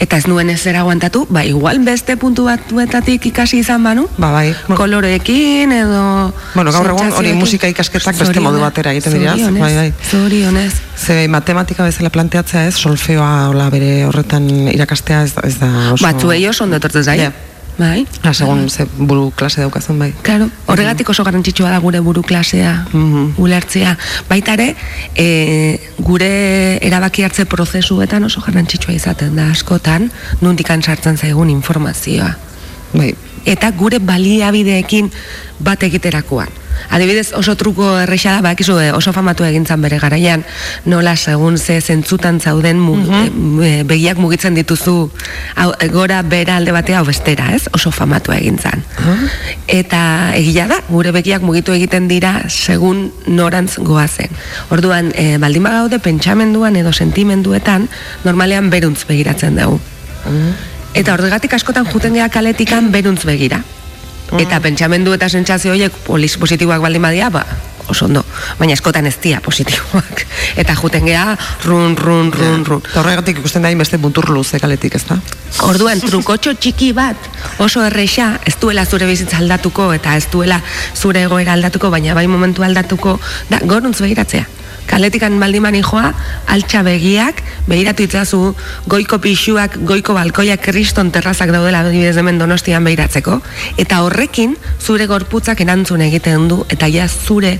Eta 0.00 0.16
ez 0.16 0.26
nuen 0.26 0.50
ez 0.50 0.66
aguantatu, 0.66 1.26
ba 1.30 1.44
igual 1.44 1.78
beste 1.84 2.16
puntu 2.16 2.44
batuetatik 2.48 3.26
ikasi 3.26 3.62
izan 3.68 3.84
banu, 3.84 4.06
Ba, 4.16 4.30
bai. 4.32 4.54
koloreekin 4.74 5.72
edo... 5.76 6.32
Bueno, 6.54 6.72
gaur 6.72 6.88
egun 6.94 7.12
hori 7.18 7.34
musika 7.36 7.68
ikasketak 7.68 8.16
beste 8.16 8.40
modu 8.40 8.56
Zorionez, 8.56 8.64
batera 8.64 8.94
egiten 8.96 9.12
dira, 9.18 9.34
zorionez, 9.36 9.60
bai, 9.60 9.74
bai. 9.76 9.92
Zorionez. 10.08 10.72
Ze 10.96 11.26
matematika 11.28 11.84
bezala 11.84 12.08
planteatzea 12.14 12.64
ez, 12.70 12.78
solfeoa 12.80 13.50
hola 13.50 13.68
bere 13.74 14.06
horretan 14.08 14.48
irakastea 14.72 15.20
ez, 15.26 15.34
ez 15.44 15.58
da 15.60 15.68
oso... 15.92 16.00
Batzuei 16.06 16.40
oso 16.48 16.64
ondo 16.64 16.80
etortzen 16.80 17.04
zaie. 17.04 17.28
Ja. 17.28 17.34
Bai. 17.78 18.06
Ah, 18.26 18.32
segun 18.34 18.64
ze 18.72 18.88
buru 18.98 19.28
klase 19.36 19.60
daukazun 19.62 20.00
bai. 20.00 20.08
Claro, 20.26 20.48
horregatik 20.66 21.12
oso 21.12 21.22
garrantzitsua 21.28 21.68
da 21.70 21.78
gure 21.78 22.00
buru 22.02 22.24
klasea 22.26 22.72
Mhm. 22.90 23.36
ulertzea. 23.38 23.92
Baita 24.32 24.56
ere, 24.56 24.72
e, 25.14 25.78
gure 26.00 26.32
erabaki 26.82 27.22
hartze 27.22 27.44
prozesuetan 27.46 28.24
oso 28.24 28.40
garrantzitsua 28.42 28.96
izaten 28.96 29.36
da 29.36 29.50
askotan, 29.52 30.08
nundikan 30.40 30.82
sartzen 30.82 31.16
zaigun 31.20 31.50
informazioa. 31.54 32.34
Bai, 32.92 33.14
Eta 33.48 33.70
gure 33.72 33.98
baliabideekin 34.02 35.10
bat 35.64 35.82
egiterakoan. 35.82 36.50
Adibidez, 36.94 37.32
oso 37.34 37.56
truko 37.58 37.88
erresa 37.98 38.36
da, 38.36 38.42
bakizu 38.44 38.76
oso 38.94 39.12
famatu 39.12 39.42
egintzan 39.44 39.82
bere 39.82 39.98
garaian, 39.98 40.44
nola 40.86 41.16
segun 41.16 41.58
ze 41.58 41.80
zentzutan 41.80 42.38
zauden 42.40 42.78
mu, 42.78 42.94
e, 43.64 43.82
begiak 43.82 44.20
mugitzen 44.22 44.54
dituzu 44.54 45.10
hau, 45.56 45.72
e, 45.74 45.88
gora 45.88 46.20
bera 46.22 46.56
alde 46.56 46.72
batea 46.72 47.00
hau 47.00 47.04
bestera, 47.08 47.50
ez? 47.56 47.66
Oso 47.74 47.90
famatu 47.90 48.32
egintzan. 48.32 48.84
Eta 49.66 50.32
egia 50.38 50.68
da, 50.70 50.78
gure 50.88 51.10
begiak 51.12 51.42
mugitu 51.42 51.74
egiten 51.74 52.06
dira 52.08 52.44
segun 52.48 53.08
norantz 53.26 53.80
goazen. 53.82 54.30
Orduan, 54.70 55.10
e, 55.16 55.36
baldin 55.42 55.66
bagaude 55.66 55.98
pentsamenduan 55.98 56.76
edo 56.76 56.92
sentimenduetan, 56.92 57.88
normalean 58.24 58.70
beruntz 58.70 59.02
begiratzen 59.08 59.58
dugu. 59.58 59.80
Eta 60.94 61.14
horregatik 61.14 61.54
askotan 61.54 61.86
juten 61.92 62.14
gea 62.14 62.28
kaletikan 62.28 62.92
beruntz 62.92 63.24
begira. 63.28 63.60
Eta 64.38 64.60
pentsamendu 64.60 65.14
eta 65.16 65.28
sentsazio 65.28 65.72
horiek 65.72 65.94
polis 66.04 66.36
positiboak 66.36 66.82
baldin 66.84 67.02
badia, 67.02 67.30
ba, 67.32 67.44
oso 67.88 68.04
ondo. 68.04 68.24
Baina 68.58 68.76
askotan 68.76 69.06
ez 69.08 69.16
dira 69.22 69.40
positiboak. 69.40 70.24
Eta 70.60 70.74
juten 70.76 71.06
gea 71.08 71.24
run, 71.64 71.96
run, 71.96 72.32
run, 72.32 72.64
run. 72.66 72.82
Eta 72.84 73.00
horregatik 73.00 73.40
ikusten 73.40 73.64
da 73.64 73.72
beste 73.78 73.96
buntur 73.96 74.28
luze 74.30 74.60
kaletik, 74.60 74.98
ez 74.98 75.04
da? 75.08 75.18
Orduan, 75.64 76.00
trukotxo 76.04 76.52
txiki 76.54 76.92
bat 76.92 77.30
oso 77.64 77.84
erresa, 77.86 78.34
ez 78.44 78.56
duela 78.60 78.84
zure 78.84 79.08
bizitza 79.08 79.40
aldatuko 79.40 79.92
eta 79.96 80.16
ez 80.16 80.28
duela 80.32 80.60
zure 80.94 81.24
egoera 81.24 81.56
aldatuko, 81.56 81.90
baina 81.90 82.14
bai 82.14 82.26
momentu 82.28 82.66
aldatuko, 82.66 83.18
da, 83.48 83.62
goruntz 83.64 84.00
begiratzea. 84.04 84.57
Kaletikan 84.88 85.36
baldimani 85.40 85.82
joa, 85.84 86.12
altxa 86.48 86.82
begiak, 86.86 87.42
begiratu 87.68 88.06
itzazu 88.06 88.40
goiko 88.88 89.18
pixuak, 89.22 89.76
goiko 89.86 90.14
balkoiak 90.16 90.62
kriston 90.64 91.10
terrazak 91.12 91.52
daudela 91.52 91.82
adibidez 91.84 92.16
hemen 92.16 92.38
donostian 92.40 92.84
begiratzeko, 92.88 93.38
eta 93.76 94.00
horrekin 94.06 94.56
zure 94.80 95.06
gorputzak 95.10 95.60
erantzun 95.60 96.00
egiten 96.06 96.48
du, 96.48 96.62
eta 96.72 96.88
ja 96.88 97.06
zure 97.08 97.58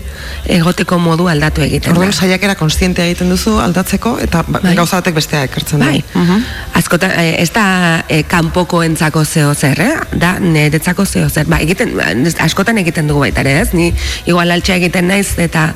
egoteko 0.49 0.99
modu 0.99 1.28
aldatu 1.28 1.62
egiten 1.66 1.92
Orduan 1.92 2.12
da. 2.14 2.16
saiakera 2.16 2.54
konstientea 2.58 3.04
egiten 3.11 3.30
duzu 3.30 3.58
aldatzeko 3.61 4.16
eta 4.25 4.42
ba, 4.49 4.62
Bai. 4.64 4.75
gauza 4.78 5.02
batek 5.02 5.14
bestea 5.20 5.44
ekartzen 5.49 5.85
Bai. 5.85 6.00
du. 6.00 6.20
Mhm. 6.20 6.44
Askotan, 6.80 7.11
eh, 7.20 7.42
ez 7.42 7.50
da 7.52 8.04
eh, 8.08 8.23
kanpoko 8.28 8.82
entzako 8.82 9.25
zeo 9.25 9.54
zer, 9.54 9.80
eh? 9.80 9.94
da 10.12 10.38
niretzako 10.38 11.04
zeo 11.04 11.28
zer. 11.28 11.47
Ba, 11.47 11.61
egiten, 11.61 11.92
askotan 12.40 12.78
egiten 12.78 13.06
dugu 13.06 13.20
baita 13.26 13.44
ere, 13.44 13.61
ez? 13.61 13.73
Ni 13.73 13.92
igual 14.26 14.50
altxa 14.50 14.78
egiten 14.80 15.08
naiz 15.12 15.35
eta 15.38 15.75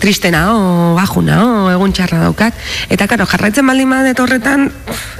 tristena 0.00 0.42
o 0.54 0.94
bajuna 0.96 1.36
o 1.44 1.70
egun 1.70 1.92
txarra 1.92 2.22
daukat 2.24 2.54
eta 2.88 3.06
karo 3.10 3.26
jarraitzen 3.30 3.66
baldin 3.68 3.90
badet 3.92 4.18
horretan 4.20 4.70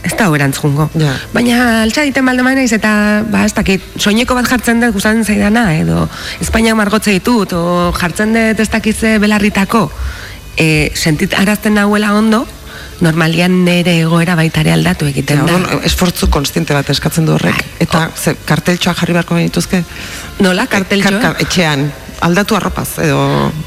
ez 0.03 0.15
da 0.17 0.29
erantzungo 0.35 0.89
Ja. 0.95 1.13
baina 1.35 1.83
altxa 1.83 2.03
egiten 2.07 2.25
baldin 2.27 2.45
naiz 2.45 2.73
eta 2.73 3.23
ba 3.31 3.45
ez 3.45 3.53
dakit 3.55 3.83
soineko 4.01 4.35
bat 4.35 4.49
jartzen 4.49 4.81
dut 4.81 4.93
gustatzen 4.97 5.25
zaidana 5.25 5.67
edo 5.77 6.09
Espainiak 6.41 6.77
margotze 6.77 7.13
ditut 7.13 7.53
o 7.53 7.93
jartzen 8.01 8.33
dut 8.35 8.61
ez 8.61 8.69
dakize 8.73 9.19
belarritako 9.19 9.91
e, 10.57 10.91
sentit 10.95 11.35
arazten 11.39 11.75
nahuela 11.79 12.15
ondo 12.17 12.47
normalian 13.01 13.65
nere 13.65 13.95
egoera 14.03 14.35
baitare 14.37 14.73
aldatu 14.75 15.07
egiten 15.09 15.39
Ja, 15.41 15.45
da. 15.47 15.55
orduan, 15.57 15.85
esfortzu 15.89 16.29
konstiente 16.29 16.75
bat 16.77 16.89
eskatzen 16.93 17.25
du 17.25 17.33
horrek. 17.33 17.57
Bai. 17.57 17.79
Eta 17.87 18.03
ze, 18.15 18.35
karteltxoak 18.45 18.99
jarri 19.01 19.15
beharko 19.17 19.39
genituzke? 19.39 19.81
Nola, 20.45 20.67
karteltxoa? 20.69 21.13
Kar- 21.17 21.23
kar- 21.33 21.41
etxean, 21.47 21.87
aldatu 22.21 22.57
arropaz, 22.57 22.89
edo 23.03 23.21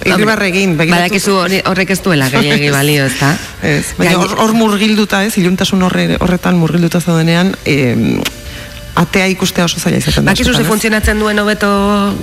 irribarre 0.05 0.49
egin. 0.51 0.75
Badakizu 0.77 1.39
horrek 1.69 1.93
ez 1.95 1.99
duela 2.05 2.29
gehiagi 2.33 2.69
balio, 2.73 3.07
ezta? 3.09 3.33
Ez, 3.61 3.93
baina 3.97 4.17
hor, 4.21 4.35
hor 4.45 4.55
murgilduta 4.57 5.23
ez, 5.25 5.35
iluntasun 5.41 5.83
horre, 5.87 6.07
horretan 6.19 6.59
murgilduta 6.61 7.01
zaudenean, 7.01 7.53
e, 7.65 8.19
atea 8.99 9.25
ikustea 9.33 9.65
oso 9.65 9.81
zaila 9.81 9.97
izaten 9.97 10.25
da. 10.25 10.35
Bakizu 10.35 10.53
ze 10.53 10.61
ez? 10.61 10.67
funtzionatzen 10.69 11.19
duen 11.19 11.39
hobeto 11.41 11.71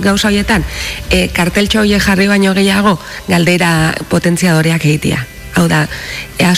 gauza 0.03 0.29
horietan, 0.31 0.63
e, 1.09 1.27
karteltxo 1.35 1.83
horiek 1.83 2.03
jarri 2.03 2.29
baino 2.31 2.55
gehiago, 2.57 2.97
galdera 3.27 3.93
potentziadoreak 4.09 4.87
egitea. 4.87 5.25
Hau 5.55 5.67
da, 5.67 5.81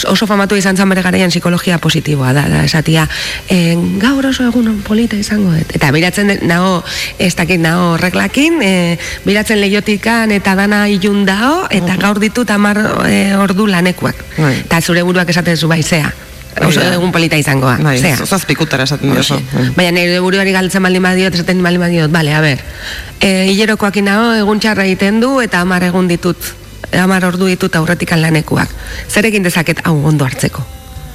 oso 0.08 0.26
famatu 0.26 0.56
izan 0.56 0.76
zan 0.76 0.88
bere 0.88 1.02
garaian 1.02 1.32
psikologia 1.32 1.78
positiboa 1.82 2.32
da, 2.36 2.44
da 2.48 2.64
esatia, 2.64 3.08
e, 3.50 3.74
gaur 4.00 4.26
oso 4.30 4.46
egun 4.46 4.82
polita 4.86 5.16
izango 5.18 5.52
dut. 5.52 5.74
Eta 5.74 5.90
biratzen 5.94 6.30
nago, 6.46 6.82
ez 7.18 7.34
dakit 7.36 7.60
nago 7.60 7.96
reklakin, 8.00 8.60
e, 8.62 8.72
biratzen 9.26 9.60
lehiotikan 9.60 10.32
eta 10.34 10.54
dana 10.54 10.84
ilun 10.88 11.24
dao, 11.26 11.66
eta 11.74 11.98
gaur 12.00 12.22
ditut 12.22 12.50
amar 12.54 12.80
e, 13.08 13.34
ordu 13.36 13.66
lanekuak. 13.66 14.24
Bai. 14.38 14.54
Eta 14.62 14.80
zure 14.80 15.02
buruak 15.02 15.28
esaten 15.34 15.56
zu 15.56 15.68
bai, 15.68 15.82
zea. 15.82 16.12
Oso 16.62 16.78
Bai 16.78 16.92
egun 16.94 17.10
polita 17.10 17.34
izangoa, 17.36 17.78
Bai, 17.82 17.98
zea. 17.98 18.14
zazpikutara 18.26 18.84
esaten. 18.86 19.10
Hoxe. 19.10 19.40
Baina 19.74 19.90
nire 19.96 20.20
buruari 20.22 20.52
galtzen 20.54 20.84
baldin 20.86 21.02
badiot, 21.02 21.34
esaten 21.34 21.62
baldin 21.66 21.82
badiot, 21.82 22.12
bale, 22.14 22.30
a 22.30 22.40
ber, 22.44 22.62
e, 23.18 23.48
hilerokoak 23.50 23.98
inago, 23.98 24.36
egun 24.38 24.62
txarra 24.62 24.86
egiten 24.86 25.18
du, 25.18 25.40
eta 25.42 25.64
amar 25.66 25.82
egun 25.82 26.06
ditut, 26.06 26.54
amar 27.02 27.24
ordu 27.24 27.46
ditut 27.50 27.76
aurretikan 27.76 28.22
lanekuak. 28.22 28.70
Zer 29.08 29.26
egin 29.30 29.42
dezaket 29.42 29.84
hau 29.84 29.96
ondo 30.06 30.24
hartzeko? 30.24 30.64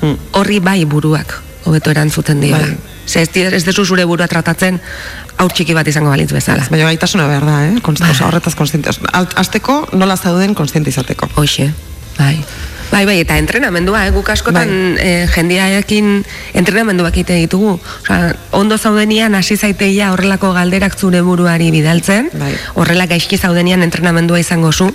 Mm. 0.01 0.17
Horri 0.39 0.59
bai 0.63 0.85
buruak, 0.85 1.41
hobeto 1.65 1.91
erantzuten 1.91 2.41
dio. 2.41 2.57
Bai. 2.57 2.77
Ze 3.09 3.21
ez, 3.21 3.29
ez 3.33 3.63
dezu 3.65 3.85
zure 3.85 4.05
burua 4.05 4.27
tratatzen, 4.29 4.77
aur 5.41 5.51
txiki 5.51 5.73
bat 5.73 5.87
izango 5.87 6.11
balitz 6.13 6.29
bezala. 6.31 6.67
Baina 6.69 6.85
gaitasuna 6.91 7.25
behar 7.27 7.45
da, 7.47 7.55
eh? 7.65 7.79
Konst, 7.81 8.03
Bai. 8.05 8.11
oso, 8.13 8.27
horretaz 8.27 8.53
konstiente. 8.55 8.93
Azteko, 9.13 9.81
nola 9.97 10.17
zauden 10.17 10.53
konstiente 10.53 10.93
izateko. 10.93 11.29
Hoxe, 11.35 11.71
bai. 12.19 12.35
Bai, 12.91 13.05
bai, 13.05 13.19
eta 13.21 13.37
entrenamendua, 13.37 14.07
eh? 14.07 14.11
guk 14.11 14.29
askotan 14.33 14.69
Bai. 14.97 15.03
eh, 15.05 15.27
jendearekin 15.29 16.23
entrenamenduak 16.57 17.13
egite 17.13 17.35
ditugu. 17.37 17.75
Osa, 18.01 18.35
ondo 18.51 18.77
zaudenian 18.77 19.35
hasi 19.37 19.57
zaiteia 19.57 20.11
horrelako 20.11 20.53
galderak 20.53 20.97
zure 20.97 21.21
buruari 21.21 21.69
bidaltzen, 21.71 22.31
Bai. 22.33 22.55
horrela 22.73 23.05
gaizki 23.05 23.37
zaudenian 23.37 23.83
entrenamendua 23.85 24.39
izango 24.41 24.71
zu, 24.71 24.89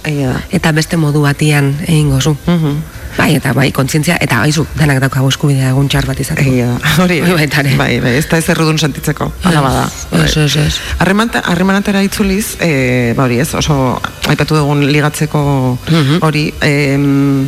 eta 0.51 0.73
beste 0.73 0.97
modu 0.97 1.23
batian 1.23 1.77
egingo 1.87 2.21
zu. 2.21 2.37
Mhm. 2.47 2.83
Bai, 3.17 3.37
eta 3.37 3.53
bai, 3.55 3.69
kontzientzia, 3.71 4.17
eta 4.21 4.41
gaizu, 4.43 4.65
danak 4.75 4.99
daukagu 4.99 5.29
eskubidea 5.31 5.69
egun 5.71 5.87
txar 5.89 6.05
bat 6.05 6.19
izateko. 6.19 6.51
Egia 6.51 6.73
hori. 6.99 7.21
Ere. 7.23 7.77
Bai, 7.79 8.01
bai, 8.03 8.17
ez 8.19 8.27
da 8.29 8.39
ez 8.43 8.49
errudun 8.51 8.77
sentitzeko, 8.83 9.29
ala 9.45 9.61
bada. 9.63 9.85
Ez, 10.25 10.37
ez, 10.37 10.57
ez. 10.57 10.81
Harremanta- 10.99 11.45
Harremanatera 11.47 12.03
itzuliz, 12.03 12.57
e, 12.59 13.13
ba 13.17 13.23
hori 13.29 13.39
ez, 13.39 13.55
oso 13.55 14.01
aipatu 14.27 14.57
dugun 14.59 14.83
ligatzeko 14.91 15.79
Mhm. 15.87 16.19
hori, 16.27 16.53
em, 16.61 17.47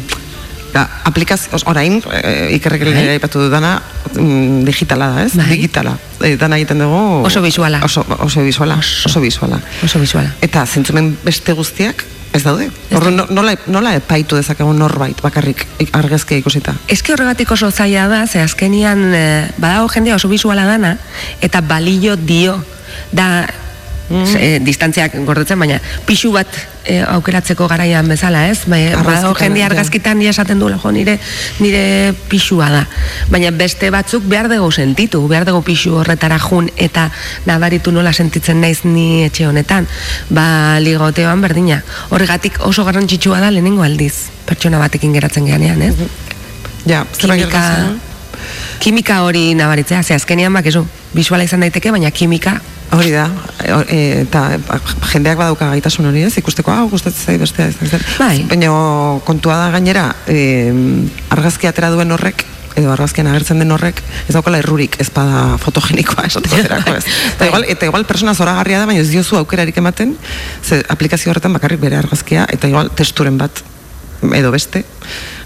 da, 0.73 0.89
aplikazio, 1.05 1.59
orain, 1.67 2.01
e, 2.23 2.55
ikerrek 2.57 2.85
Bai. 2.85 3.09
aipatu 3.17 3.41
dudana, 3.47 3.83
mm, 4.15 4.65
digitala 4.65 5.09
da, 5.15 5.25
ez? 5.25 5.37
Bai. 5.37 5.47
Digitala. 5.55 5.97
E, 6.21 6.37
dana 6.37 6.57
egiten 6.59 6.79
dugu... 6.83 7.25
Oso 7.27 7.43
bisuala. 7.43 7.81
Oso, 7.85 8.05
oso 8.19 8.43
bisuala, 8.43 8.77
oso, 8.81 9.21
bisuala. 9.21 9.61
Oso 9.85 10.01
visuala. 10.01 10.35
Eta 10.41 10.67
zentzumen 10.67 11.17
beste 11.25 11.53
guztiak, 11.53 12.05
ez 12.37 12.43
daude. 12.45 12.69
Orduan, 12.93 13.17
no- 13.17 13.27
nola, 13.31 13.55
nola 13.67 13.95
epaitu 13.97 14.37
dezakegu 14.37 14.73
norbait 14.77 15.21
bakarrik 15.25 15.67
argazkia 15.97 16.39
ikusita? 16.43 16.75
Eske 16.89 17.15
horregatik 17.15 17.51
oso 17.51 17.71
zaila 17.71 18.09
da, 18.13 18.27
ze 18.27 18.43
azkenian 18.45 19.07
e, 19.15 19.27
badago 19.57 19.89
jendea 19.89 20.17
oso 20.19 20.29
visuala 20.29 20.67
dana, 20.69 20.97
eta 21.41 21.61
balio 21.65 22.17
dio, 22.17 22.59
da 23.13 23.47
e, 24.11 24.59
distantziak 24.63 25.17
gordetzen, 25.27 25.59
baina 25.59 25.81
pixu 26.07 26.33
bat 26.35 26.47
e, 26.87 27.01
aukeratzeko 27.03 27.67
garaian 27.69 28.09
bezala, 28.09 28.47
ez? 28.49 28.65
Ba, 28.65 28.79
badago 28.79 29.03
Argazkitan, 29.03 29.43
jendea 29.43 29.65
ja. 29.65 29.71
argazkitan 29.71 30.23
ja 30.23 30.33
esaten 30.33 30.63
du, 30.63 30.71
jo, 30.71 30.93
nire, 30.95 31.19
nire 31.61 32.15
pixua 32.31 32.71
da. 32.73 32.85
Baina 33.33 33.51
beste 33.51 33.91
batzuk 33.91 34.25
behar 34.31 34.49
dugu 34.53 34.71
sentitu, 34.73 35.23
behar 35.29 35.47
dugu 35.49 35.63
pixu 35.67 35.97
horretara 36.01 36.39
jun, 36.43 36.71
eta 36.77 37.11
nabaritu 37.47 37.93
nola 37.93 38.13
sentitzen 38.13 38.61
naiz 38.63 38.85
ni 38.85 39.25
etxe 39.27 39.49
honetan. 39.51 39.89
Ba, 40.31 40.79
ligoteoan 40.81 41.43
berdina. 41.43 41.83
Horregatik 42.11 42.63
oso 42.67 42.87
garrantzitsua 42.87 43.43
da 43.43 43.51
lehenengo 43.51 43.85
aldiz, 43.87 44.31
pertsona 44.47 44.81
batekin 44.83 45.15
geratzen 45.17 45.47
geanean, 45.49 45.83
ez? 45.83 45.95
Ja, 46.87 47.05
kimika, 47.19 47.43
gertatzen 47.47 47.97
da? 47.99 48.06
Kimika 48.81 49.23
hori 49.27 49.55
nabaritzea, 49.59 50.03
ze 50.03 50.15
azkenean 50.15 50.53
bakizu, 50.53 50.87
visuala 51.15 51.45
izan 51.45 51.61
daiteke, 51.61 51.91
baina 51.91 52.11
kimika 52.11 52.59
Hori 52.95 53.11
da, 53.11 53.27
e, 53.65 53.71
e, 53.91 54.01
eta 54.23 54.43
ba, 54.63 54.77
jendeak 55.11 55.41
badauka 55.41 55.73
gaitasun 55.73 56.07
hori 56.07 56.23
ez, 56.23 56.37
ikusteko, 56.39 56.71
hau 56.71 56.87
gustatzen 56.93 57.33
zait 57.33 57.43
bestea 57.43 57.67
ez, 57.73 58.03
Bai. 58.15 58.45
Baina 58.47 58.71
kontua 59.27 59.57
da 59.65 59.73
gainera, 59.75 60.05
e, 60.31 60.71
argazki 61.35 61.67
atera 61.67 61.91
duen 61.91 62.15
horrek, 62.15 62.45
edo 62.77 62.93
argazkian 62.93 63.27
agertzen 63.31 63.59
den 63.59 63.73
horrek, 63.75 64.03
ez 64.29 64.35
daukala 64.37 64.61
errurik 64.63 65.01
ez 65.03 65.09
bada 65.11 65.57
fotogenikoa 65.63 66.27
esate 66.31 66.53
baterako 66.53 66.95
ez. 67.01 67.05
Eta 67.35 67.51
igual, 67.51 67.67
eta 67.75 67.91
igual 67.91 68.07
persona 68.07 68.37
zoragarria 68.37 68.85
da, 68.85 68.89
baina 68.89 69.03
ez 69.03 69.11
diozu 69.11 69.41
aukerarik 69.41 69.83
ematen, 69.83 70.15
ze 70.63 70.83
aplikazio 70.93 71.33
horretan 71.33 71.57
bakarrik 71.57 71.83
bere 71.83 71.99
argazkia, 71.99 72.47
eta 72.53 72.71
igual 72.71 72.93
testuren 72.95 73.41
bat, 73.41 73.65
edo 74.35 74.51
beste, 74.51 74.85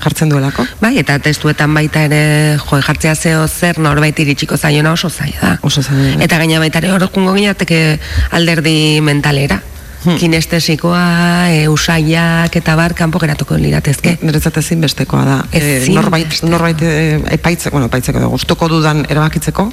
jartzen 0.00 0.30
duelako. 0.32 0.64
Bai, 0.80 0.94
eta 1.02 1.18
testuetan 1.22 1.74
baita 1.74 2.04
ere 2.08 2.22
jo 2.60 2.80
jartzea 2.80 3.14
zeo 3.14 3.46
zer 3.48 3.78
norbait 3.78 4.18
iritsiko 4.18 4.56
zaiona 4.56 4.92
oso 4.92 5.10
zaila 5.10 5.40
da. 5.40 5.58
Oso 5.62 5.82
zaila 5.82 6.16
da. 6.16 6.24
Eta 6.24 6.38
gaina 6.38 6.62
baita 6.62 6.80
ere 6.80 6.92
hor 6.94 7.08
jungo 7.10 7.34
ginateke 7.36 7.98
alderdi 8.30 9.00
mentalera. 9.04 9.60
Hmm. 10.04 10.16
Kinestesikoa, 10.16 11.50
e, 11.52 11.68
usaiak 11.68 12.54
eta 12.56 12.74
bar 12.76 12.94
kanpo 12.96 13.20
geratuko 13.20 13.58
liratezke. 13.60 14.16
Niretzat 14.22 14.56
ezin 14.62 14.80
bestekoa 14.80 15.24
da. 15.26 15.36
E, 15.52 15.84
norbait, 15.92 16.38
norbait 16.48 16.80
e, 16.80 17.20
epaitzeko, 17.36 17.74
bueno, 17.76 17.90
epaitzeko 17.90 18.22
edo 18.22 18.30
gustoko 18.32 18.68
dudan 18.72 19.04
erabakitzeko 19.08 19.66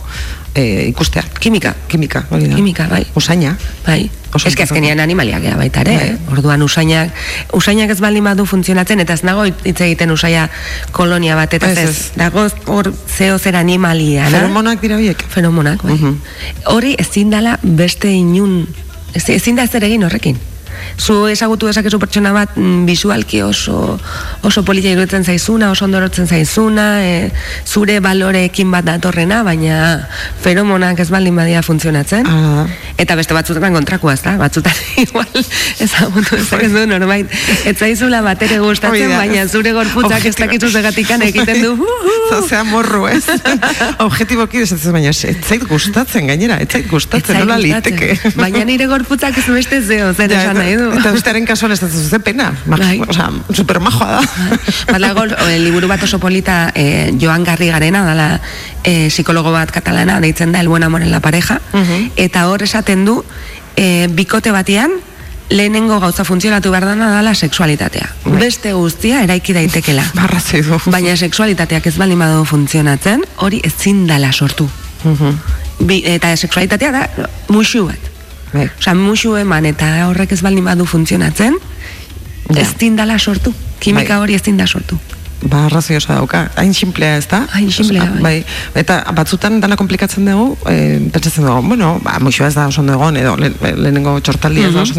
e, 0.53 0.87
ikustea. 0.89 1.23
Kimika. 1.39 1.73
Kimika, 1.87 2.25
hori 2.29 2.49
da. 2.51 2.55
Kimika, 2.59 2.87
bai. 2.91 3.05
Usaina. 3.15 3.55
Bai. 3.85 4.09
Eske 4.37 4.65
azkenean 4.67 4.99
animaliak 4.99 5.41
gea 5.41 5.55
baita 5.57 5.81
ere, 5.85 5.93
Bai. 5.95 6.07
eh? 6.11 6.31
orduan 6.35 6.61
usainak, 6.61 7.13
usainak 7.55 7.93
ez 7.95 8.01
baldin 8.03 8.27
badu 8.27 8.45
funtzionatzen, 8.45 8.99
eta 9.01 9.15
ez 9.15 9.23
nago 9.25 9.45
hitz 9.47 9.79
egiten 9.81 10.11
usaia 10.11 10.49
kolonia 10.91 11.37
bat, 11.39 11.55
eta 11.55 11.71
Ez, 11.71 11.77
ez, 11.79 12.11
dago 12.19 12.43
hor 12.67 12.91
zeo 13.07 13.39
zer 13.39 13.55
animalia, 13.55 14.27
na? 14.27 14.41
Feromonak 14.41 14.83
dira 14.83 14.97
biek. 14.99 15.23
Feromonak, 15.31 15.81
bai. 15.87 15.95
Mhm. 15.95 16.19
Hori 16.75 16.95
ezin 16.99 17.31
dala 17.31 17.55
beste 17.63 18.11
inun, 18.11 18.67
ezin 19.17 19.57
da 19.57 19.67
zer 19.67 19.83
egin 19.83 20.03
horrekin. 20.03 20.37
Zu 20.97 21.27
ezagutu 21.31 21.69
dezakezu 21.69 21.99
pertsona 21.99 22.33
bat 22.35 22.55
mm, 22.55 22.85
bisualki 22.89 23.41
oso 23.45 23.97
oso 24.47 24.63
polita 24.63 24.89
iruditzen 24.93 25.25
zaizuna, 25.25 25.71
oso 25.71 25.85
ondorotzen 25.85 26.27
zaizuna, 26.27 26.87
e, 27.03 27.31
zure 27.65 27.99
baloreekin 28.03 28.71
bat 28.71 28.85
datorrena, 28.87 29.41
baina 29.43 30.07
feromonak 30.43 30.99
ez 31.03 31.09
baldin 31.13 31.35
badia 31.35 31.63
funtzionatzen. 31.65 32.27
Da. 32.27 32.65
Eta 32.97 33.17
beste 33.19 33.35
batzutan 33.37 33.75
kontrakoa, 33.75 34.15
ez 34.17 34.23
da? 34.25 34.37
Batzutan 34.39 34.73
igual 35.03 35.43
ezagutu 35.83 36.35
dezakezu 36.35 36.85
norbait. 36.89 37.31
Ez 37.67 37.77
zaizula 37.77 38.21
batere 38.25 38.57
Hori 38.57 38.77
gustatzen, 38.77 39.13
baina 39.13 39.45
zure 39.47 39.71
gorputzak 39.75 40.25
ez 40.29 40.35
dakizu 40.37 40.69
zegatikan 40.71 41.23
egiten 41.25 41.61
du. 41.63 41.87
Zazea 42.31 42.63
morru, 42.67 43.05
ez? 43.09 43.23
Objetiboki 44.07 44.63
esatzen 44.65 44.95
baina 44.95 45.13
ez 45.13 45.35
zait 45.47 45.63
gustatzen 45.69 46.27
gainera, 46.29 46.59
ez 46.63 46.69
zait 46.71 46.87
gustatzen, 46.89 47.39
nola 47.41 47.57
liteke. 47.61 48.13
Baina 48.37 48.63
nire 48.67 48.87
gorputzak 48.91 49.37
ez 49.39 49.45
beste 49.47 49.81
zeo, 49.81 50.11
zer 50.13 50.33
esan 50.35 50.61
nahi 50.67 50.77
du. 50.79 50.91
Eta 50.99 51.11
bestearen 51.15 51.45
kasuan 51.47 51.71
ez 51.73 51.79
dut 51.81 52.23
pena. 52.23 52.51
Bai. 52.67 52.99
Osa, 53.07 53.29
supermajoa 53.53 54.07
da. 54.19 54.21
Badago 54.91 55.25
eh, 55.47 55.57
liburu 55.63 55.87
bat 55.89 56.03
oso 56.03 56.19
polita 56.19 56.71
eh, 56.75 57.13
Joan 57.19 57.43
Garri 57.47 57.71
garena, 57.71 58.03
dala 58.05 58.29
eh, 58.83 59.07
psikologo 59.09 59.51
bat 59.55 59.71
katalana, 59.71 60.19
deitzen 60.23 60.51
da 60.51 60.59
El 60.61 60.67
buen 60.69 60.83
amor 60.83 61.01
en 61.01 61.11
la 61.11 61.19
pareja, 61.19 61.61
Mhm. 61.73 62.11
eta 62.15 62.47
hor 62.49 62.63
esaten 62.63 63.05
du, 63.05 63.23
eh, 63.75 64.07
bikote 64.11 64.51
batean, 64.51 64.91
lehenengo 65.49 65.99
gauza 66.01 66.25
funtzionatu 66.25 66.71
behar 66.71 66.85
dana 66.85 67.09
dala 67.13 67.33
sexualitatea. 67.35 68.09
Bai. 68.25 68.39
Beste 68.41 68.73
guztia 68.73 69.21
eraiki 69.23 69.53
daitekela. 69.55 70.03
Barrazoi 70.19 70.61
du. 70.61 70.79
Baina 70.91 71.15
sexualitateak 71.15 71.85
ez 71.87 71.95
baldin 71.97 72.19
badu 72.19 72.43
funtzionatzen, 72.45 73.23
hori 73.37 73.61
ezin 73.63 74.05
dala 74.07 74.33
sortu. 74.33 74.67
Mhm. 75.03 75.39
Bi, 75.87 76.01
eta 76.09 76.35
sexualitatea 76.35 76.91
da 76.91 77.07
musu 77.53 77.85
bat. 77.85 78.11
Bai. 78.53 78.69
Osa, 78.79 78.93
musu 78.95 79.35
eman 79.35 79.65
eta 79.65 80.07
horrek 80.07 80.31
ez 80.31 80.41
baldin 80.41 80.65
badu 80.65 80.85
funtzionatzen, 80.85 81.55
Ja. 82.49 82.61
ez 82.61 82.69
dindala 82.79 83.19
sortu. 83.19 83.53
Kimika 83.79 84.15
Bai. 84.15 84.23
hori 84.23 84.35
ez 84.35 84.41
dinda 84.43 84.65
sortu. 84.67 84.97
Ba, 85.43 85.65
arrazoi 85.67 85.95
oso 85.99 86.13
dauka. 86.13 86.49
Hain 86.55 86.73
simplea 86.73 87.17
ez 87.17 87.27
da? 87.29 87.43
Hain 87.53 87.69
sinplea, 87.71 88.03
Osa, 88.07 88.21
bai. 88.23 88.39
Eta 88.73 89.03
batzutan 89.13 89.59
dana 89.61 89.75
komplikatzen 89.77 90.25
dugu, 90.25 90.57
e, 90.65 90.97
pentsatzen 91.13 91.45
dugu, 91.45 91.61
bueno, 91.67 91.99
ba, 92.03 92.15
muixoa 92.19 92.47
ez 92.47 92.55
da 92.55 92.65
oso 92.67 92.81
egon, 92.81 93.17
edo 93.17 93.35
le, 93.37 93.51
lehenengo 93.75 94.15
txortaldi 94.19 94.63
ez 94.63 94.73
da 94.73 94.81
oso. 94.81 94.95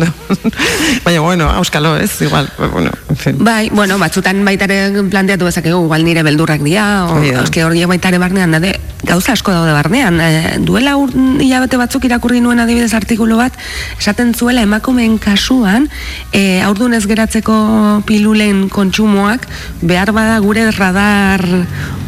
Baina, 1.05 1.21
bueno, 1.21 1.49
auskalo 1.51 1.97
ez, 1.97 2.21
igual, 2.23 2.49
ba, 2.59 2.69
bueno, 2.69 2.91
en 3.19 3.35
fin. 3.35 3.45
Bai, 3.45 3.69
bueno, 3.71 3.99
batzutan 3.99 4.45
baitare 4.45 4.93
planteatu 5.11 5.45
dezakegu, 5.49 5.85
igual 5.85 6.05
nire 6.05 6.23
beldurrak 6.23 6.63
dira, 6.63 7.07
o, 7.07 7.17
Hori 7.19 7.33
da. 7.35 7.43
eske 7.43 7.65
hori 7.65 7.85
baitare 7.85 8.19
barnean, 8.19 8.53
dade, 8.55 8.79
gauza 9.05 9.33
asko 9.33 9.51
daude 9.53 9.73
barnean. 9.73 10.21
E, 10.21 10.59
duela 10.63 10.97
ur, 10.97 11.11
hilabete 11.41 11.77
batzuk 11.77 12.05
irakurri 12.07 12.41
nuen 12.41 12.61
adibidez 12.63 12.95
artikulu 12.95 13.37
bat, 13.37 13.53
esaten 13.99 14.35
zuela 14.35 14.63
emakumeen 14.63 15.19
kasuan, 15.19 15.89
e, 16.33 16.61
aurdun 16.63 16.95
ez 16.95 17.05
geratzeko 17.07 18.03
pilulen 18.07 18.69
kontsumoak, 18.69 19.47
behar 19.83 20.13
bada 20.13 20.39
gure 20.39 20.71
radar 20.71 21.45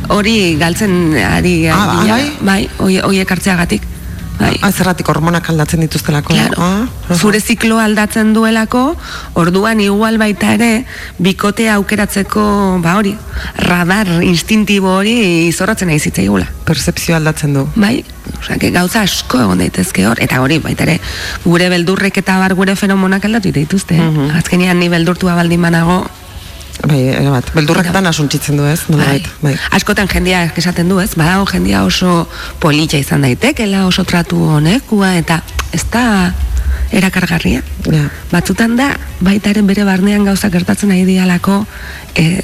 hori 0.08 0.56
galtzen 0.58 1.14
ari 1.16 1.68
Ah, 1.68 2.00
dira. 2.02 2.14
bai? 2.14 2.32
bai, 2.40 2.68
hoi- 2.78 3.00
hoiek 3.02 3.30
hartzeagatik. 3.30 3.82
Bai. 4.40 4.54
Ah, 4.64 4.70
zerratik 4.72 5.08
hormonak 5.12 5.50
aldatzen 5.52 5.82
dituztelako. 5.84 6.32
Claro. 6.32 6.56
Ah, 6.56 6.86
aha. 6.88 7.16
Zure 7.16 7.40
ziklo 7.40 7.78
aldatzen 7.78 8.32
duelako, 8.32 8.96
orduan 9.34 9.80
igual 9.84 10.16
baita 10.18 10.54
ere, 10.56 10.86
bikotea 11.18 11.74
aukeratzeko, 11.76 12.42
ba 12.80 12.96
hori, 12.96 13.12
radar 13.66 14.08
instintibo 14.24 14.94
hori 14.96 15.14
izorratzen 15.48 15.92
nahi 15.92 16.00
zitzaigula. 16.00 16.48
Percepzio 16.64 17.16
aldatzen 17.18 17.52
du. 17.58 17.66
Bai, 17.76 18.00
osea, 18.38 18.56
que 18.62 18.70
gauza 18.72 19.04
asko 19.04 19.42
egon 19.44 19.60
daitezke 19.60 20.06
hor, 20.08 20.22
eta 20.24 20.40
hori, 20.40 20.58
baita 20.64 20.88
ere, 20.88 20.96
gure 21.44 21.68
beldurrek 21.68 22.22
eta 22.22 22.38
bar 22.40 22.56
gure 22.56 22.76
fenomonak 22.80 23.28
aldatu 23.28 23.52
dituzte. 23.52 24.00
Mhm. 24.00 24.32
Azkenean 24.40 24.80
ni 24.80 24.88
beldurtua 24.88 25.36
baldin 25.36 25.68
banago, 25.68 26.06
Bai, 26.86 27.00
erabat. 27.12 27.50
Beldurrak 27.54 27.90
Bai. 27.90 27.92
dana 27.92 28.12
suntzitzen 28.12 28.56
du 28.56 28.64
ez, 28.64 28.80
bai. 28.88 29.22
bai. 29.42 29.54
Askotan 29.76 30.08
jendia 30.08 30.44
esaten 30.56 30.88
du, 30.88 31.00
ez? 31.00 31.12
Badago 31.18 31.44
jendia 31.50 31.84
oso 31.84 32.28
politxa 32.60 33.00
izan 33.02 33.26
daitekela, 33.26 33.84
oso 33.86 34.04
tratu 34.04 34.40
honekua, 34.56 35.14
eta 35.20 35.42
ez 35.76 35.84
da 35.92 36.32
erakargarria. 36.92 37.62
Ja. 37.86 38.06
Batzutan 38.32 38.76
da, 38.78 38.94
baitaren 39.20 39.68
bere 39.68 39.84
barnean 39.84 40.24
gauza 40.24 40.50
gertatzen 40.50 40.90
nahi 40.90 41.04
dialako, 41.04 41.64
e, 42.14 42.42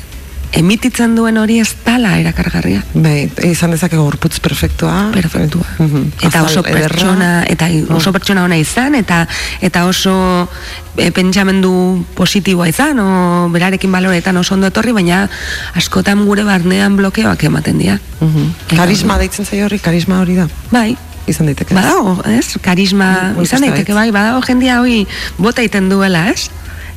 emititzen 0.52 1.14
duen 1.16 1.36
hori 1.38 1.58
ez 1.60 1.74
dala 1.84 2.16
erakargarria. 2.20 2.82
Bai, 2.94 3.30
izan 3.44 3.70
dezake 3.74 3.96
gorputz 3.96 4.38
perfektua. 4.40 5.10
Perfektua. 5.12 5.64
Mhm. 5.78 6.04
Eta 6.22 6.42
oso 6.44 6.60
Azal 6.60 6.70
ederra. 6.72 6.88
pertsona, 6.88 7.30
eta 7.48 7.68
oso 7.94 8.12
pertsona 8.12 8.44
ona 8.44 8.56
izan, 8.56 8.94
eta 8.94 9.26
eta 9.60 9.86
oso 9.86 10.48
e, 10.96 11.10
pentsamendu 11.12 12.04
positiboa 12.14 12.68
izan, 12.68 12.98
o 13.00 13.48
berarekin 13.52 13.92
baloretan 13.92 14.36
oso 14.36 14.54
ondo 14.54 14.66
etorri, 14.68 14.92
baina 14.92 15.28
askotan 15.74 16.24
gure 16.24 16.44
barnean 16.44 16.96
blokeoak 16.96 17.42
ematen 17.44 17.78
dira. 17.78 17.98
Mhm. 18.20 18.46
Eta- 18.68 18.76
Karisma 18.76 19.18
deitzen 19.18 19.44
zaio 19.46 19.66
horri, 19.66 19.78
karisma 19.78 20.20
hori 20.20 20.34
da. 20.36 20.48
Bai, 20.70 20.96
Izan 21.26 21.46
daiteke. 21.46 21.74
Badago, 21.74 22.22
ez? 22.30 22.54
Karisma 22.62 23.32
Mm, 23.34 23.42
izan 23.42 23.58
uste 23.58 23.58
daiteke 23.58 23.92
bait. 23.92 24.12
bai, 24.12 24.22
badago 24.22 24.42
jendia 24.46 24.78
hoi 24.80 25.08
bota 25.38 25.60
iten 25.60 25.88
duela, 25.88 26.28
ez? 26.30 26.50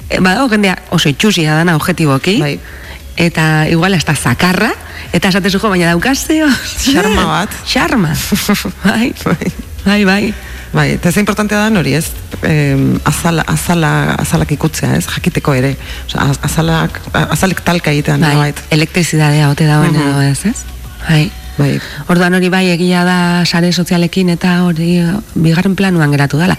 E, 0.07 0.19
Badago 0.19 0.49
jendea 0.49 0.75
oso 0.91 1.09
itxusia 1.09 1.55
dana 1.55 1.75
objetiboki. 1.75 2.38
Bai. 2.39 2.59
Eta 3.19 3.67
igual 3.67 3.93
hasta 3.93 4.15
zakarra, 4.15 4.69
eta 5.12 5.27
esate 5.27 5.49
zujo, 5.51 5.67
baina 5.69 5.89
daukazeo. 5.91 6.47
Xarma 6.79 7.25
bat. 7.36 7.49
Xarma. 7.67 8.13
bai. 8.86 9.12
Bai. 9.27 9.51
Bai, 9.86 10.03
bai. 10.05 10.34
Bai, 10.71 10.91
eta 10.93 11.12
ze 11.12 11.19
importantea 11.19 11.58
da 11.69 11.79
hori, 11.79 11.95
ez? 11.97 12.12
Eh, 12.45 12.77
azala, 13.10 13.41
azala, 13.47 14.13
azalak 14.21 14.51
ikutzea, 14.53 14.91
ez? 14.99 15.08
Jakiteko 15.10 15.53
ere. 15.58 15.71
Az- 16.13 16.39
azalak, 16.45 16.99
azalek 17.13 17.63
talka 17.65 17.89
egitean, 17.91 18.21
Bai, 18.21 18.29
nolabait. 18.36 18.60
elektrizidadea 18.69 19.49
ote 19.49 19.65
dauen 19.65 19.91
Mhm. 19.91 20.10
edo 20.10 20.21
ez, 20.21 20.45
ez? 20.45 20.62
Bai. 21.08 21.32
Bai. 21.59 21.73
Orduan 22.07 22.33
hori 22.37 22.47
bai 22.49 22.63
egia 22.71 23.01
da 23.03 23.17
sare 23.45 23.73
sozialekin 23.75 24.29
eta 24.31 24.53
hori 24.63 24.93
eh, 25.01 25.09
bigarren 25.35 25.75
planuan 25.75 26.11
geratu 26.15 26.39
dela. 26.39 26.55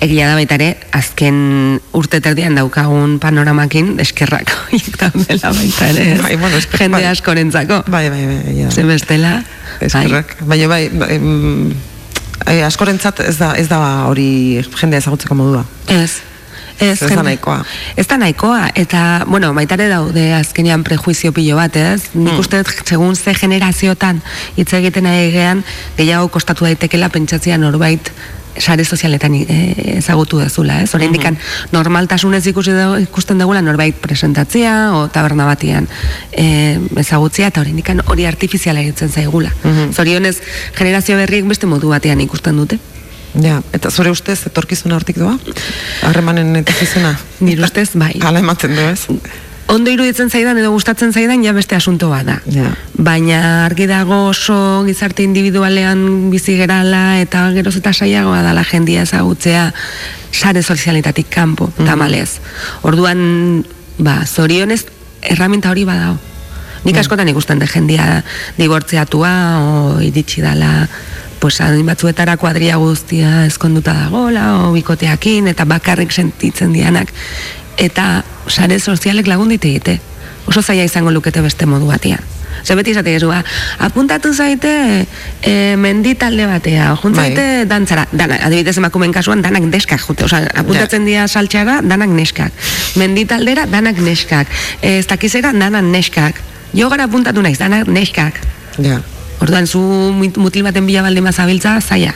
Egia 0.00 0.28
da 0.30 0.36
baita 0.38 0.54
ere, 0.54 0.68
azken 0.94 1.80
urte 1.98 2.20
terdian 2.22 2.54
daukagun 2.54 3.18
panoramakin 3.22 3.96
eskerrak 4.04 4.52
daudela 5.00 5.50
baita 5.50 5.88
ere. 5.90 6.06
Bai, 6.22 6.36
bueno, 6.38 6.56
esker- 6.62 6.84
Jende 6.84 7.00
bai. 7.00 7.10
askorentzako. 7.10 7.82
Bai, 7.90 8.04
bai, 8.12 8.22
bai. 8.30 8.38
egia 8.52 8.68
da. 8.70 8.74
Ze 8.78 8.86
bestela. 8.86 9.34
Eskerrak. 9.80 10.36
Baina 10.46 10.68
bai, 10.70 10.82
ba, 10.94 11.10
em, 11.10 11.72
eh, 12.46 12.62
askorentzat 12.64 13.20
ez 13.26 13.36
da, 13.42 13.52
ez 13.58 13.66
da 13.68 13.80
hori 14.06 14.62
jendea 14.78 15.02
ezagutzeko 15.02 15.34
modua. 15.34 15.66
Bai. 15.90 16.02
Ez. 16.04 16.20
Ez, 16.78 17.02
Ez 17.02 17.08
da 17.08 17.22
nahikoa. 17.22 17.64
Ez 17.96 18.06
da 18.06 18.16
nahikoa, 18.20 18.70
eta, 18.74 19.24
bueno, 19.26 19.54
baitare 19.54 19.88
daude 19.88 20.32
azkenean 20.34 20.82
prejuizio 20.84 21.32
pilo 21.32 21.56
bat, 21.56 21.76
ez? 21.76 22.10
Nik 22.14 22.32
Hmm. 22.32 22.38
uste 22.40 22.62
segun 22.84 23.16
ze 23.16 23.34
generaziotan 23.34 24.20
hitz 24.56 24.72
egiten 24.74 25.06
ari 25.06 25.30
gean, 25.32 25.64
gehiago 25.96 26.28
kostatu 26.28 26.64
daitekela 26.64 27.08
pentsatzea 27.08 27.56
norbait 27.58 28.12
sare 28.58 28.84
sozialetan 28.84 29.34
e, 29.34 29.96
ezagutu 29.98 30.38
dezula, 30.38 30.80
ez? 30.82 30.94
Oraindik 30.94 31.22
Hmm. 31.24 31.36
normaltasunez 31.72 32.46
ikusi 32.46 32.70
dugu, 32.72 32.96
ikusten 33.02 33.38
dugula 33.38 33.60
norbait 33.62 33.94
presentatzea 33.94 34.92
o 34.96 35.08
taberna 35.08 35.44
batean 35.44 35.88
e, 36.32 36.78
ezagutzea 36.96 37.48
eta 37.48 37.60
oraindik 37.60 37.88
hori 38.06 38.24
artifiziala 38.26 38.80
egiten 38.80 39.08
zaigula. 39.10 39.50
Mhm. 39.62 39.92
Zorionez 39.92 40.40
generazio 40.76 41.16
berriek 41.16 41.44
beste 41.44 41.66
modu 41.66 41.88
batean 41.88 42.20
ikusten 42.20 42.56
dute. 42.56 42.78
Ja, 43.42 43.60
eta 43.76 43.90
zure 43.90 44.10
ustez 44.14 44.38
etorkizuna 44.48 44.96
hortik 44.96 45.18
doa? 45.20 45.36
Harremanen 46.08 46.56
etorkizuna? 46.62 47.16
Nire 47.40 47.66
ustez, 47.66 47.90
bai. 47.94 48.14
Hala 48.24 48.40
ematen 48.44 48.76
du, 48.76 48.86
ez? 48.88 49.06
ondo 49.68 49.90
iruditzen 49.90 50.30
zaidan 50.30 50.58
edo 50.60 50.70
gustatzen 50.70 51.12
zaidan 51.12 51.42
ja 51.44 51.52
beste 51.52 51.76
asunto 51.76 52.08
bada. 52.10 52.38
Ja. 52.52 52.70
Baina 52.94 53.66
argi 53.66 53.88
dago 53.90 54.26
oso 54.30 54.84
gizarte 54.86 55.24
individualean 55.26 56.30
bizi 56.30 56.56
gerala 56.58 57.18
eta 57.20 57.48
geroz 57.56 57.74
eta 57.80 57.92
saiagoa 57.92 58.42
dala 58.46 58.64
jendia 58.64 59.02
ezagutzea 59.06 59.72
sare 60.32 60.62
sozialetatik 60.62 61.28
kanpo, 61.32 61.70
tamalez. 61.84 62.38
Orduan, 62.86 63.64
ba, 63.98 64.20
zorionez 64.26 64.84
erraminta 65.22 65.70
hori 65.70 65.84
badao. 65.88 66.16
Nik 66.86 66.98
askotan 67.00 67.28
ikusten 67.32 67.58
de 67.58 67.66
jendia 67.66 68.22
dibortzeatua 68.58 69.32
o 69.58 70.00
iritsi 70.04 70.44
dala 70.44 70.86
pues 71.40 71.58
batzuetara 71.84 72.36
kuadria 72.36 72.76
guztia 72.76 73.46
ezkonduta 73.46 73.92
dagola 73.92 74.66
o 74.66 74.72
bikoteakin 74.72 75.48
eta 75.48 75.64
bakarrik 75.64 76.12
sentitzen 76.12 76.72
dianak 76.72 77.12
eta 77.76 78.24
sare 78.48 78.78
sozialek 78.80 79.26
lagun 79.26 79.48
dit 79.48 79.64
egite. 79.64 80.00
Oso 80.46 80.62
zaila 80.62 80.84
izango 80.84 81.10
lukete 81.10 81.40
beste 81.42 81.66
modu 81.66 81.86
batean. 81.86 82.22
Ze 82.64 82.74
beti 82.74 82.90
esate 82.94 83.12
gezu, 83.12 83.28
ba, 83.28 83.42
apuntatu 83.84 84.32
zaite 84.32 84.70
e, 85.42 85.76
mendi 85.76 86.14
talde 86.14 86.46
batea, 86.46 86.94
o 86.94 87.10
Bai. 87.10 87.34
dantzara, 87.68 88.06
dana, 88.12 88.38
adibidez 88.46 88.78
emakumeen 88.78 89.12
kasuan 89.12 89.42
danak 89.42 89.62
neskak 89.62 90.00
jute, 90.00 90.24
osea, 90.24 90.48
apuntatzen 90.54 91.04
dira 91.04 91.28
saltxara, 91.28 91.80
danak 91.82 92.08
neskak. 92.08 92.52
Mendi 92.96 93.26
taldera, 93.26 93.66
danak 93.66 93.98
neskak. 93.98 94.48
E, 94.80 94.98
ez 94.98 95.06
dakizera, 95.06 95.52
danak 95.52 95.84
neskak. 95.84 96.40
Jogara 96.72 97.04
apuntatu 97.04 97.42
naiz, 97.42 97.58
danak 97.58 97.88
neskak. 97.88 98.40
Ja. 98.78 99.02
Orduan, 99.40 99.66
zu 99.66 99.80
mut- 100.16 100.38
mutil 100.40 100.62
baten 100.64 100.86
bila 100.86 101.02
baldin 101.02 101.24
bazabiltza, 101.24 101.80
zaila. 101.80 102.14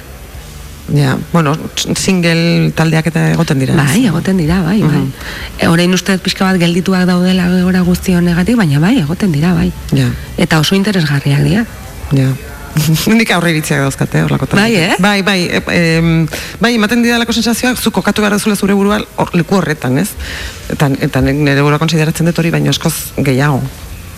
Ja, 0.95 1.17
bueno, 1.33 1.53
single 1.95 2.73
taldeak 2.75 3.07
eta 3.13 3.29
egoten 3.31 3.61
dira. 3.63 3.77
Bai, 3.79 4.07
egoten 4.09 4.37
dira, 4.41 4.57
bai, 4.65 4.81
bai. 4.83 4.99
Mhm. 4.99 5.13
E, 5.61 5.69
orain 5.71 5.93
uste 5.95 6.17
pixka 6.19 6.45
bat 6.49 6.59
geldituak 6.59 7.05
daudela 7.07 7.47
gora 7.63 7.83
guzti 7.87 8.15
honegatik, 8.19 8.57
baina 8.59 8.81
bai, 8.83 8.97
egoten 8.99 9.31
dira, 9.33 9.53
bai. 9.55 9.71
Ja, 9.95 10.09
Eta 10.37 10.59
oso 10.59 10.75
interesgarriak 10.75 11.45
dira. 11.47 11.67
ja. 12.13 12.31
Nik 13.11 13.31
aurre 13.35 13.51
iritziak 13.51 13.81
dauzkate, 13.83 14.21
horlako 14.23 14.47
Bai, 14.55 14.75
eh? 14.79 14.95
Bai, 15.03 15.23
bai, 15.27 15.41
e, 15.51 15.63
em, 15.99 16.27
bai, 16.63 16.75
ematen 16.77 17.03
didalako 17.03 17.33
sensazioak, 17.35 17.77
zu 17.79 17.91
kokatu 17.91 18.23
behar 18.23 18.33
duzula 18.39 18.55
zure 18.57 18.75
burua 18.79 19.01
hor, 19.17 19.31
leku 19.35 19.57
horretan, 19.59 19.99
ez? 19.99 20.11
Eta, 20.71 20.89
eta 21.03 21.21
nire 21.21 21.63
burua 21.63 21.79
konsideratzen 21.83 22.27
dut 22.31 22.39
hori, 22.39 22.51
baina 22.55 22.71
eskoz 22.71 22.95
gehiago. 23.19 23.61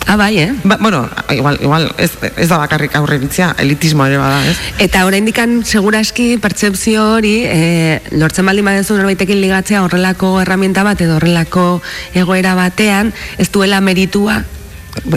Ah, 0.06 0.16
bai, 0.16 0.38
eh? 0.38 0.52
Ba, 0.64 0.76
bueno, 0.80 1.08
igual, 1.30 1.58
igual 1.62 1.94
ez, 1.96 2.10
ez 2.36 2.48
da 2.48 2.58
bakarrik 2.58 2.94
aurre 2.96 3.16
iritzia, 3.16 3.54
elitismo 3.58 4.06
ere 4.06 4.18
bada, 4.20 4.40
ez? 4.50 4.56
Eta 4.82 5.04
oraindikan 5.08 5.62
seguraski 5.64 6.36
pertsepzio 6.42 7.04
hori 7.14 7.36
e, 7.46 8.00
lortzen 8.18 8.46
baldin 8.46 8.66
badezu 8.68 8.98
norbaitekin 8.98 9.40
ligatzea 9.40 9.84
horrelako 9.84 10.34
herramienta 10.42 10.84
bat 10.86 11.00
edo 11.00 11.16
horrelako 11.20 11.66
egoera 12.14 12.56
batean 12.58 13.14
ez 13.38 13.48
duela 13.54 13.80
meritua 13.80 14.42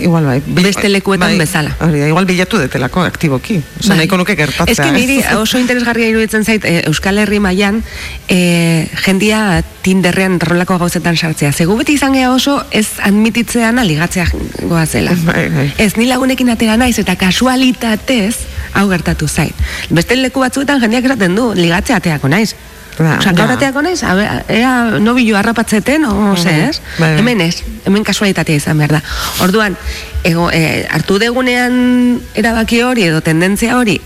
igual 0.01 0.25
bai. 0.25 0.41
Beste 0.45 0.89
lekuetan 0.89 1.37
bezala. 1.37 1.75
Hori 1.83 1.99
da, 1.99 2.07
igual 2.07 2.25
bilatu 2.25 2.57
detelako 2.57 3.03
aktiboki. 3.03 3.57
Osa, 3.79 3.89
Bai. 3.89 3.97
nahiko 3.99 4.17
nuke 4.17 4.35
gertatzea. 4.35 4.71
Ez 4.71 4.79
que 4.79 4.91
niri 4.91 5.19
oso 5.37 5.59
interesgarria 5.59 6.09
iruditzen 6.09 6.45
zait 6.45 6.65
e, 6.65 6.83
Euskal 6.87 7.19
Herri 7.21 7.39
mailan 7.39 7.81
e, 8.27 8.87
jendia 9.05 9.63
Tinderrean 9.85 10.39
horrelako 10.41 10.79
gauzetan 10.81 11.17
sartzea. 11.17 11.51
Zegu 11.53 11.77
beti 11.77 11.97
izan 11.99 12.15
gea 12.17 12.31
oso 12.33 12.57
ez 12.71 12.87
admititzean 13.03 13.79
aligatzea 13.79 14.29
goazela. 14.63 15.15
Bai, 15.25 15.49
bai. 15.53 15.67
Ez 15.77 15.95
ni 15.97 16.07
lagunekin 16.09 16.49
atera 16.49 16.77
naiz 16.77 16.97
eta 16.99 17.17
kasualitatez 17.19 18.35
hau 18.73 18.87
gertatu 18.89 19.27
zait. 19.27 19.55
Beste 19.89 20.15
leku 20.15 20.43
batzuetan 20.43 20.81
jendeak 20.81 21.11
esaten 21.11 21.35
du 21.35 21.51
ligatzea 21.55 22.01
ateako 22.01 22.31
naiz. 22.31 22.55
Ba, 22.97 23.17
Osa, 23.19 23.33
gaur 23.35 23.51
ja. 23.51 23.57
ateako 23.57 23.81
naiz, 23.83 23.99
ea 24.03 24.99
nobilo 25.03 25.35
harrapatzeten, 25.37 26.05
o 26.05 26.35
ze, 26.37 26.53
ez? 26.69 26.81
Bai, 26.97 27.09
bai. 27.09 27.19
Hemen 27.19 27.41
ez, 27.41 27.63
hemen 27.85 28.05
kasualitatea 28.07 28.55
izan 28.55 28.79
behar 28.79 28.97
da. 28.97 29.01
Orduan, 29.43 29.75
ego, 30.23 30.47
e, 30.51 30.85
hartu 30.89 31.19
degunean 31.19 32.21
erabaki 32.35 32.81
hori 32.87 33.09
edo 33.09 33.19
tendentzia 33.25 33.75
hori, 33.77 33.99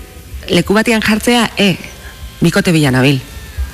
leku 0.50 0.74
batean 0.74 1.06
jartzea, 1.06 1.52
e, 1.58 1.76
bikote 2.42 2.74
bilan 2.74 2.98
abil. 2.98 3.22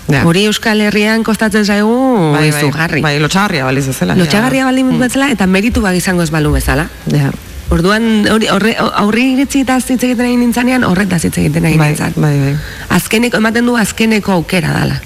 Ja. 0.06 0.22
Hori 0.28 0.44
Euskal 0.46 0.84
Herrian 0.86 1.24
kostatzen 1.26 1.66
zaigu 1.66 1.96
bai, 2.36 2.52
bai, 2.52 2.60
izugarri. 2.60 3.02
bai, 3.02 3.16
lotxagarria 3.24 3.66
baliz 3.66 3.88
bezala. 3.90 4.14
Lotxagarria 4.20 4.68
baldin 4.68 4.92
bezala 5.02 5.32
eta 5.34 5.48
meritu 5.50 5.82
bak 5.82 5.98
izango 5.98 6.22
ez 6.22 6.30
balu 6.30 6.52
bezala. 6.54 6.90
Ja. 7.10 7.32
Orduan, 7.74 8.28
hori, 8.30 8.48
horre, 8.54 8.76
aurri 8.78 9.32
iritzi 9.34 9.64
eta 9.66 9.80
hitz 9.82 9.98
egiten 9.98 10.22
nahi 10.22 10.36
nintzanean, 10.38 10.84
horretaz 10.86 11.24
hitz 11.26 11.38
egiten 11.42 11.64
nahi 11.66 11.78
Bai, 11.82 11.90
nintzan. 11.96 12.14
bai, 12.16 12.36
bai. 12.40 12.56
Azkeneko, 12.94 13.38
ematen 13.42 13.66
du 13.66 13.76
azkeneko 13.78 14.32
aukera 14.38 14.72
dala. 14.76 15.02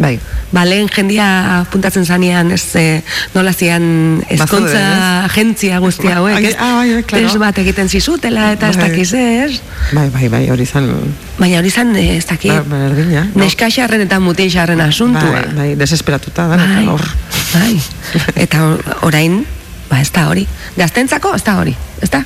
Bai. 0.00 0.14
Ba, 0.50 0.62
lehen 0.64 0.88
jendia 0.88 1.26
puntatzen 1.70 2.06
zanean, 2.08 2.48
ez, 2.56 2.62
e, 2.80 3.02
nola 3.34 3.52
zian 3.52 4.22
eskontza 4.32 4.80
Bazaude, 4.80 5.26
agentzia 5.26 5.78
guztia 5.84 6.14
hauek, 6.16 6.38
Ai, 6.38 6.46
ez? 6.46 6.54
ah, 6.58 6.70
bai, 6.78 6.94
bai, 6.94 7.02
claro. 7.04 7.26
Test 7.28 7.38
bat 7.42 7.58
egiten 7.60 7.88
zizutela, 7.92 8.46
eta 8.56 8.70
ez 8.72 8.78
Bai. 8.80 8.88
dakiz 8.88 9.12
ez? 9.12 9.60
Bai, 9.92 10.08
bai, 10.08 10.28
bai, 10.32 10.42
hori 10.50 10.64
zan... 10.64 10.88
Baina 11.36 11.60
hori 11.60 11.70
zan, 11.70 11.92
eh, 12.00 12.16
ez 12.16 12.24
dakit, 12.26 12.50
Ba, 12.64 12.64
berdina, 12.88 13.26
no? 13.34 13.44
neska 13.44 13.68
xarren 13.68 14.00
eta 14.08 14.18
mutil 14.24 14.48
xarren 14.50 14.80
asuntua. 14.80 15.36
Bai, 15.36 15.54
bai, 15.60 15.70
desesperatuta 15.76 16.48
da, 16.48 16.56
Bai, 16.56 16.86
hor. 16.88 17.04
bai. 17.52 17.76
Eta 18.46 18.64
or- 18.70 18.96
orain, 19.02 19.42
ba, 19.90 20.00
ez 20.00 20.10
da 20.14 20.28
hori. 20.30 20.46
Gaztentzako, 20.78 21.34
ez 21.34 21.42
da 21.46 21.58
hori, 21.60 21.74
ez 22.00 22.10
da? 22.10 22.22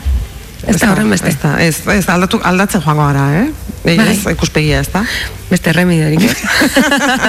Ez 0.67 0.79
da 0.81 0.91
horren 0.93 1.11
beste. 1.13 1.29
Ez, 1.29 1.39
da, 1.43 1.55
ez, 1.61 1.81
ez 1.93 2.09
aldatu, 2.09 2.41
aldatzen 2.45 2.83
joango 2.85 3.05
gara, 3.11 3.25
eh? 3.43 3.49
Bai. 3.85 3.99
Ez, 4.15 4.23
ikuspegia, 4.33 4.79
ez 4.81 4.89
da? 4.93 5.03
Beste 5.51 5.75
remediorik, 5.77 6.23
ez? 6.25 6.39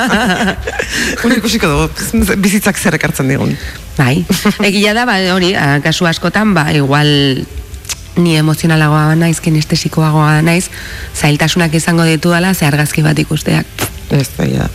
Hori 1.24 1.40
ikusiko 1.42 1.68
dugu, 1.68 2.36
bizitzak 2.40 2.80
zer 2.80 2.96
ekartzen 2.96 3.28
digun. 3.32 3.52
Bai, 3.98 4.24
egia 4.64 4.96
da, 4.96 5.04
ba, 5.08 5.18
hori, 5.34 5.52
kasu 5.84 6.08
askotan, 6.08 6.54
ba, 6.56 6.70
igual 6.76 7.12
ni 8.16 8.38
emozionalagoa 8.40 9.18
naiz, 9.20 9.42
kinestesikoagoa 9.44 10.40
naiz, 10.48 10.70
zailtasunak 11.16 11.76
izango 11.76 12.08
ditu 12.08 12.32
dela, 12.32 12.54
ze 12.56 12.68
argazki 12.68 13.04
bat 13.04 13.20
ikusteak. 13.20 13.88
Ez 14.16 14.30
da, 14.38 14.48
ja. 14.48 14.72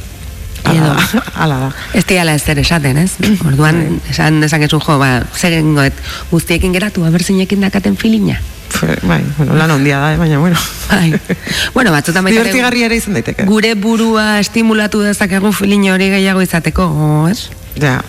Edo. 0.75 0.93
Ala 0.93 0.95
da, 0.95 1.25
ala 1.45 1.59
da. 1.65 1.73
Ez 1.95 2.05
diala 2.07 2.35
ez 2.35 2.47
esaten, 2.49 2.99
ez? 2.99 3.13
Orduan, 3.49 4.01
esan 4.11 4.41
dezakezu 4.41 4.81
jo, 4.81 4.99
ba, 4.99 5.23
zer 5.37 5.59
egingoet, 5.59 5.95
guztiekin 6.31 6.73
geratu, 6.73 7.05
aberzinekin 7.05 7.61
dakaten 7.61 7.97
filina. 7.97 8.41
Bai, 9.03 9.21
bueno, 9.37 9.57
lan 9.59 9.71
ondia 9.75 9.99
da, 9.99 10.13
eh, 10.15 10.17
baina, 10.17 10.39
bueno. 10.39 10.57
Bai. 10.89 11.13
bueno, 11.75 11.93
batzutan 11.93 12.25
baita 12.25 12.41
ere 12.41 12.49
Divertigarria 12.49 12.87
ere 12.87 12.97
izan 12.97 13.17
daiteke. 13.19 13.45
gure 13.45 13.75
burua 13.75 14.39
estimulatu 14.41 15.03
dezakegu 15.03 15.53
filin 15.53 15.89
hori 15.91 16.09
gehiago 16.15 16.43
izateko, 16.43 16.87
ez? 17.31 17.51
Ja, 17.81 18.01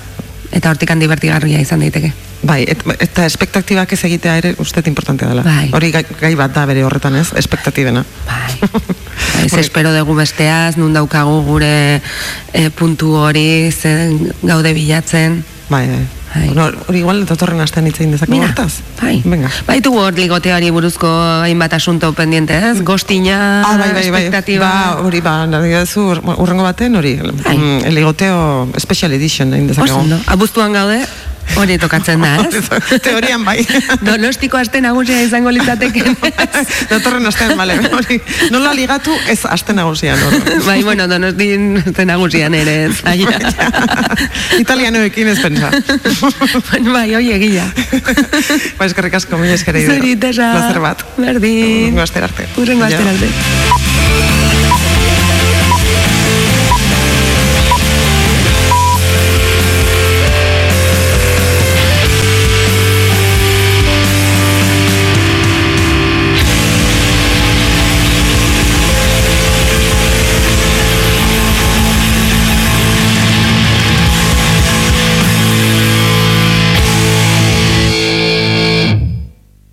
Eta 0.52 0.70
hortikan 0.70 1.00
divertigarria 1.00 1.62
izan 1.64 1.80
daiteke. 1.80 2.12
bai, 2.44 2.64
et, 2.68 2.82
eta 3.00 3.26
espektaktibak 3.26 3.92
ez 3.94 4.04
egitea 4.04 4.38
ere 4.38 4.56
uste 4.60 4.82
importantea 4.86 5.30
dela. 5.30 5.44
Bai. 5.46 5.70
Hori 5.74 5.92
gai, 5.92 6.04
gai 6.20 6.34
bat 6.36 6.54
da 6.54 6.66
bere 6.66 6.84
horretan 6.84 7.16
ez, 7.16 7.30
espektatibena. 7.38 8.04
Bai. 8.28 8.52
Bai, 9.32 9.46
Hori- 9.48 9.60
espero 9.62 9.94
dugu 9.94 10.16
besteaz, 10.18 10.76
nun 10.78 10.94
daukagu 10.94 11.42
gure 11.46 12.02
e, 12.54 12.70
puntu 12.76 13.14
hori, 13.16 13.72
ze 13.72 13.94
gaude 14.42 14.74
bilatzen. 14.74 15.44
Bai, 15.72 15.88
bai. 15.88 16.04
Bai. 16.36 16.48
Bueno, 16.52 16.66
hori 16.88 17.00
igual 17.00 17.22
datorren 17.28 17.60
astean 17.64 17.86
hitz 17.88 17.98
egin 18.02 18.12
dezakegu 18.12 18.42
hortaz. 18.44 18.82
bai. 19.02 19.22
Venga. 19.24 19.50
Baitu 19.68 19.94
hor 20.00 20.14
ligoteari 20.20 20.70
buruzko 20.72 21.08
hainbat 21.46 21.74
asunto 21.80 22.12
pendiente, 22.16 22.58
ez? 22.58 22.82
Gostina, 22.88 23.62
Ah, 23.64 23.78
bai, 23.78 23.92
bai, 23.94 24.10
bai. 24.12 24.22
espektatiba. 24.26 24.68
Ba, 24.68 25.02
hori, 25.04 25.22
ba, 25.24 25.46
nahi 25.48 25.72
duzu, 25.72 26.06
urrengo 26.38 26.64
baten, 26.64 26.96
hori, 26.96 27.16
Bai. 27.44 27.58
mm, 27.58 27.86
el 27.88 27.96
ligoteo 27.96 28.68
special 28.78 29.14
edition 29.14 29.54
egin 29.54 29.68
dezakegu. 29.72 30.20
Abuztuan 30.28 30.74
gaude, 30.74 31.06
hori 31.56 31.78
tokatzen 31.82 32.22
da, 32.22 32.36
ez? 32.48 33.00
Teorian 33.04 33.44
bai. 33.46 33.60
Donostiko 34.08 34.58
aste 34.58 34.82
nagusia 34.82 35.22
izango 35.24 35.52
litzateke. 35.54 36.04
Datorren 36.92 37.26
astean, 37.30 37.56
bale, 37.60 37.78
hori, 37.92 38.20
nola 38.54 38.74
ligatu 38.78 39.16
ez 39.32 39.40
aste 39.50 39.76
nagusian, 39.78 40.20
hori. 40.28 40.42
bai, 40.70 40.80
bueno, 40.88 41.08
donostin 41.12 41.82
aste 41.84 42.06
nagusian 42.10 42.56
ere, 42.58 42.78
ez? 42.90 43.02
Aia. 43.06 43.38
Italianoekin 44.60 45.34
ez 45.34 45.40
pensa. 45.44 45.72
Bueno, 46.72 46.94
bai, 46.94 47.08
hoi 47.16 47.32
egia. 47.38 47.68
ba, 48.78 48.86
eskerrik 48.88 49.20
asko, 49.22 49.40
mila 49.42 49.58
eskere. 49.60 49.86
Zuri, 49.88 50.16
tesa. 50.22 50.54
Plazer 50.58 50.84
bat. 50.84 51.06
Berdin. 51.18 51.98
Urrengo 51.98 52.30
arte. 52.32 52.48
Urrengo 52.58 52.88
Ja. 52.88 52.98
astera 52.98 53.12
arte. 53.12 54.41